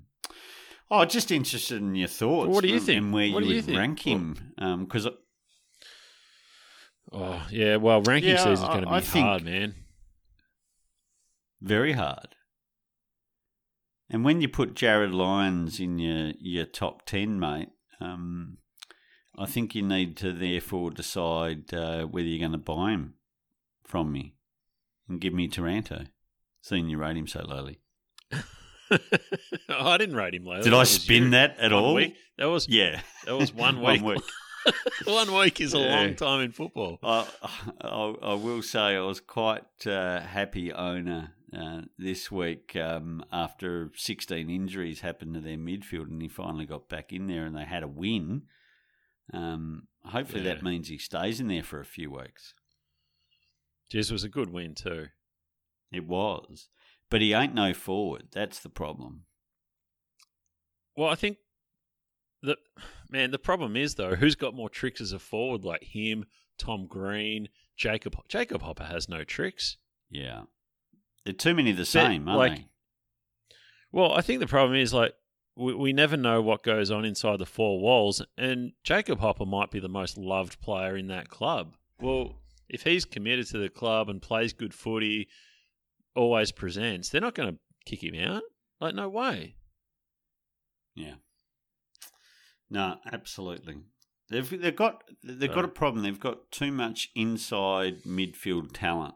Oh, 0.89 1.03
just 1.05 1.31
interested 1.31 1.81
in 1.81 1.95
your 1.95 2.07
thoughts. 2.07 2.47
Well, 2.47 2.55
what 2.55 2.61
do 2.61 2.69
you 2.69 2.77
and- 2.77 2.85
think? 2.85 2.97
And 2.97 3.13
where 3.13 3.31
What 3.31 3.43
you 3.45 3.55
would 3.57 3.69
rank 3.75 3.99
him? 4.07 4.53
Because 4.57 5.07
Oh, 7.11 7.45
yeah. 7.51 7.75
Well, 7.77 8.01
ranking 8.03 8.31
Yeah, 8.31 8.37
season's 8.37 8.69
going 8.69 8.83
to 8.83 8.89
I 8.89 8.99
be 8.99 9.05
think- 9.05 9.25
hard, 9.25 9.43
man. 9.43 9.75
Very 11.61 11.93
hard. 11.93 12.35
And 14.09 14.23
when 14.25 14.41
you 14.41 14.47
put 14.49 14.73
Jarryd 14.73 15.13
Lyons 15.13 15.79
in 15.79 15.99
your 15.99 16.31
your 16.39 16.65
top 16.65 17.05
ten, 17.05 17.39
mate, 17.39 17.69
um, 18.01 18.57
I 19.37 19.45
think 19.45 19.75
you 19.75 19.83
need 19.83 20.17
to 20.17 20.33
therefore 20.33 20.89
decide 20.91 21.73
uh, 21.73 22.05
whether 22.05 22.27
you're 22.27 22.39
going 22.39 22.51
to 22.53 22.57
buy 22.57 22.91
him 22.91 23.13
from 23.83 24.11
me 24.11 24.35
and 25.07 25.21
give 25.21 25.33
me 25.33 25.47
Taranto, 25.47 26.05
seeing 26.61 26.89
you 26.89 26.97
rate 26.97 27.17
him 27.17 27.27
so 27.27 27.41
lowly. 27.45 27.79
I 29.69 29.97
didn't 29.97 30.15
rate 30.15 30.33
him 30.33 30.45
lowly. 30.45 30.63
Did 30.63 30.73
That 30.73 30.79
I 30.79 30.83
spin 30.85 31.23
you. 31.25 31.29
that 31.31 31.59
at 31.59 31.71
One 31.71 31.83
all? 31.83 31.93
week? 31.93 32.15
That 32.37 32.45
was 32.45 32.67
Yeah, 32.67 33.01
that 33.25 33.37
was 33.37 33.53
one 33.53 33.79
One 33.81 34.03
week. 34.03 34.15
week. 34.65 34.75
one 35.05 35.33
week 35.33 35.61
is 35.61 35.73
a 35.75 35.79
Yeah. 35.79 35.95
long 35.95 36.15
time 36.15 36.41
in 36.41 36.51
football. 36.51 36.97
I, 37.03 37.27
I, 37.81 38.13
I 38.23 38.33
will 38.33 38.61
say 38.63 38.79
I 38.97 39.01
was 39.01 39.19
quite 39.19 39.85
uh, 39.85 40.19
happy 40.21 40.73
owner 40.73 41.33
uh, 41.57 41.81
this 41.97 42.31
week 42.31 42.75
um, 42.75 43.23
after 43.31 43.91
16 43.95 44.49
injuries 44.49 45.01
happened 45.01 45.33
to 45.33 45.39
their 45.41 45.57
midfield 45.57 46.09
and 46.09 46.21
he 46.21 46.27
finally 46.27 46.65
got 46.65 46.89
back 46.89 47.11
in 47.11 47.27
there 47.27 47.45
and 47.45 47.55
they 47.55 47.65
had 47.65 47.83
a 47.83 47.87
win. 47.87 48.43
Um, 49.33 49.87
hopefully 50.03 50.43
Yeah. 50.43 50.55
that 50.55 50.63
means 50.63 50.87
he 50.87 50.97
stays 50.97 51.39
in 51.39 51.47
there 51.47 51.63
for 51.63 51.79
a 51.79 51.85
few 51.85 52.11
weeks. 52.11 52.53
Jez 53.91 54.11
was 54.11 54.23
a 54.23 54.29
good 54.29 54.51
win 54.51 54.75
too. 54.75 55.07
It 55.91 56.05
was. 56.07 56.69
But 57.09 57.21
he 57.21 57.33
ain't 57.33 57.55
no 57.55 57.73
forward. 57.73 58.27
That's 58.31 58.59
the 58.59 58.69
problem. 58.69 59.23
Well, 60.95 61.09
I 61.09 61.15
think 61.15 61.37
the 62.43 62.57
man. 63.09 63.31
The 63.31 63.39
problem 63.39 63.75
is 63.75 63.95
though, 63.95 64.15
who's 64.15 64.35
got 64.35 64.53
more 64.53 64.69
tricks 64.69 65.01
as 65.01 65.11
a 65.11 65.19
forward, 65.19 65.63
like 65.63 65.83
him, 65.83 66.25
Tom 66.57 66.85
Green, 66.87 67.49
Jacob? 67.75 68.15
Jacob 68.27 68.61
Hopper 68.61 68.83
has 68.83 69.09
no 69.09 69.23
tricks. 69.23 69.77
Yeah. 70.11 70.43
They're 71.29 71.35
too 71.35 71.53
many 71.53 71.71
the 71.73 71.85
same, 71.85 72.27
aren't 72.27 72.39
like- 72.39 72.55
they? 72.55 72.65
Well, 73.91 74.13
I 74.13 74.21
think 74.21 74.39
the 74.39 74.47
problem 74.47 74.79
is 74.79 74.95
like 74.95 75.13
we, 75.55 75.75
we 75.75 75.93
never 75.93 76.17
know 76.17 76.41
what 76.41 76.63
goes 76.63 76.89
on 76.89 77.05
inside 77.05 77.37
the 77.37 77.45
four 77.45 77.79
walls, 77.79 78.23
and 78.35 78.71
Jacob 78.83 79.19
Hopper 79.19 79.45
might 79.45 79.69
be 79.69 79.79
the 79.79 79.87
most 79.87 80.17
loved 80.17 80.59
player 80.59 80.97
in 80.97 81.05
that 81.07 81.29
club. 81.29 81.75
Well, 82.01 82.37
if 82.67 82.81
he's 82.81 83.05
committed 83.05 83.45
to 83.49 83.59
the 83.59 83.69
club 83.69 84.09
and 84.09 84.19
plays 84.19 84.53
good 84.53 84.73
footy, 84.73 85.27
always 86.15 86.51
presents, 86.51 87.09
they're 87.09 87.21
not 87.21 87.35
going 87.35 87.53
to 87.53 87.59
kick 87.85 88.03
him 88.03 88.15
out. 88.15 88.41
Like, 88.81 88.95
no 88.95 89.07
way. 89.07 89.55
Yeah. 90.95 91.15
No, 92.71 92.97
absolutely. 93.11 93.75
They've 94.31 94.61
they've 94.61 94.75
got 94.75 95.03
they've 95.23 95.53
got 95.53 95.65
a 95.65 95.69
problem. 95.69 96.03
They've 96.03 96.19
got 96.19 96.51
too 96.51 96.71
much 96.71 97.11
inside 97.13 98.03
midfield 98.03 98.71
talent. 98.73 99.15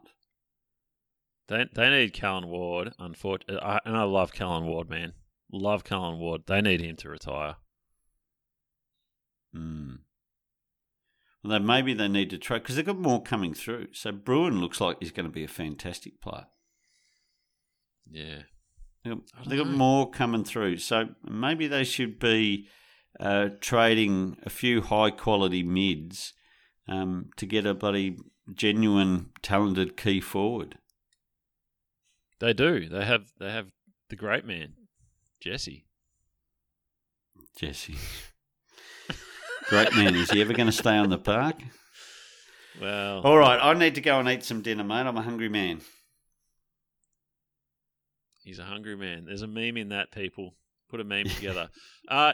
They 1.48 1.66
they 1.74 1.90
need 1.90 2.12
Callan 2.12 2.48
Ward. 2.48 2.94
Unfortunately, 2.98 3.58
and 3.84 3.96
I 3.96 4.04
love 4.04 4.32
Callan 4.32 4.66
Ward, 4.66 4.88
man. 4.88 5.12
Love 5.52 5.84
Callan 5.84 6.18
Ward. 6.18 6.42
They 6.46 6.60
need 6.60 6.80
him 6.80 6.96
to 6.96 7.08
retire. 7.08 7.56
Hmm. 9.52 9.94
Well, 11.42 11.52
then 11.52 11.66
maybe 11.66 11.92
they 11.92 12.08
need 12.08 12.30
to 12.30 12.38
trade 12.38 12.62
because 12.62 12.76
they've 12.76 12.86
got 12.86 12.98
more 12.98 13.22
coming 13.22 13.52
through. 13.52 13.88
So 13.92 14.12
Bruin 14.12 14.60
looks 14.60 14.80
like 14.80 14.96
he's 15.00 15.12
going 15.12 15.26
to 15.26 15.32
be 15.32 15.44
a 15.44 15.48
fantastic 15.48 16.20
player. 16.20 16.46
Yeah, 18.10 18.42
they've 19.04 19.14
got, 19.14 19.48
they 19.48 19.56
got 19.56 19.68
more 19.68 20.10
coming 20.10 20.44
through. 20.44 20.78
So 20.78 21.10
maybe 21.22 21.66
they 21.66 21.84
should 21.84 22.18
be 22.18 22.68
uh, 23.20 23.50
trading 23.60 24.38
a 24.44 24.50
few 24.50 24.80
high 24.80 25.10
quality 25.10 25.62
mids 25.62 26.32
um, 26.88 27.30
to 27.36 27.46
get 27.46 27.66
a 27.66 27.74
bloody 27.74 28.16
genuine 28.52 29.30
talented 29.42 29.96
key 29.98 30.20
forward. 30.20 30.78
They 32.40 32.52
do. 32.52 32.88
They 32.88 33.04
have. 33.04 33.24
They 33.38 33.50
have 33.50 33.68
the 34.10 34.16
great 34.16 34.44
man, 34.44 34.74
Jesse. 35.40 35.86
Jesse. 37.56 37.96
great 39.68 39.94
man. 39.94 40.14
Is 40.14 40.30
he 40.30 40.40
ever 40.40 40.52
going 40.52 40.66
to 40.66 40.72
stay 40.72 40.96
on 40.96 41.10
the 41.10 41.18
park? 41.18 41.56
Well. 42.80 43.20
All 43.20 43.38
right. 43.38 43.58
I 43.60 43.72
need 43.74 43.94
to 43.94 44.00
go 44.00 44.18
and 44.18 44.28
eat 44.28 44.42
some 44.44 44.60
dinner, 44.62 44.84
mate. 44.84 45.06
I'm 45.06 45.16
a 45.16 45.22
hungry 45.22 45.48
man. 45.48 45.80
He's 48.42 48.58
a 48.58 48.64
hungry 48.64 48.96
man. 48.96 49.24
There's 49.24 49.42
a 49.42 49.46
meme 49.46 49.76
in 49.76 49.88
that, 49.90 50.10
people. 50.12 50.54
Put 50.90 51.00
a 51.00 51.04
meme 51.04 51.24
together. 51.28 51.70
uh, 52.08 52.32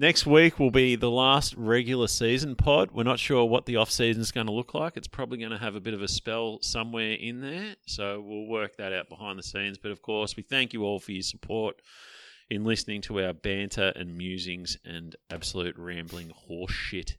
Next 0.00 0.26
week 0.26 0.60
will 0.60 0.70
be 0.70 0.94
the 0.94 1.10
last 1.10 1.56
regular 1.56 2.06
season 2.06 2.54
pod. 2.54 2.92
We're 2.92 3.02
not 3.02 3.18
sure 3.18 3.44
what 3.44 3.66
the 3.66 3.74
off 3.74 3.90
season 3.90 4.22
is 4.22 4.30
going 4.30 4.46
to 4.46 4.52
look 4.52 4.72
like. 4.72 4.96
It's 4.96 5.08
probably 5.08 5.38
going 5.38 5.50
to 5.50 5.58
have 5.58 5.74
a 5.74 5.80
bit 5.80 5.92
of 5.92 6.02
a 6.02 6.06
spell 6.06 6.60
somewhere 6.62 7.14
in 7.14 7.40
there, 7.40 7.74
so 7.84 8.24
we'll 8.24 8.46
work 8.46 8.76
that 8.76 8.92
out 8.92 9.08
behind 9.08 9.40
the 9.40 9.42
scenes. 9.42 9.76
But 9.76 9.90
of 9.90 10.00
course, 10.00 10.36
we 10.36 10.44
thank 10.44 10.72
you 10.72 10.84
all 10.84 11.00
for 11.00 11.10
your 11.10 11.24
support 11.24 11.82
in 12.48 12.62
listening 12.62 13.00
to 13.02 13.24
our 13.24 13.32
banter 13.32 13.92
and 13.96 14.16
musings 14.16 14.78
and 14.84 15.16
absolute 15.30 15.76
rambling 15.76 16.30
horseshit 16.48 17.16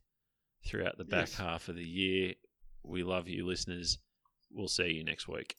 throughout 0.66 0.98
the 0.98 1.04
back 1.04 1.28
yes. 1.28 1.36
half 1.36 1.68
of 1.68 1.76
the 1.76 1.84
year. 1.84 2.36
We 2.84 3.04
love 3.04 3.28
you, 3.28 3.46
listeners. 3.46 3.98
We'll 4.54 4.70
see 4.70 4.92
you 4.92 5.04
next 5.04 5.28
week. 5.28 5.58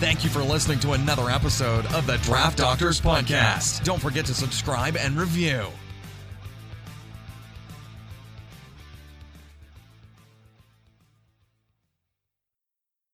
Thank 0.00 0.24
you 0.24 0.30
for 0.30 0.42
listening 0.42 0.80
to 0.80 0.92
another 0.92 1.28
episode 1.28 1.84
of 1.92 2.06
the 2.06 2.16
Draft 2.18 2.56
Doctors 2.56 2.98
Podcast. 2.98 3.84
Don't 3.84 4.00
forget 4.00 4.24
to 4.26 4.34
subscribe 4.34 4.96
and 4.96 5.14
review. 5.14 5.66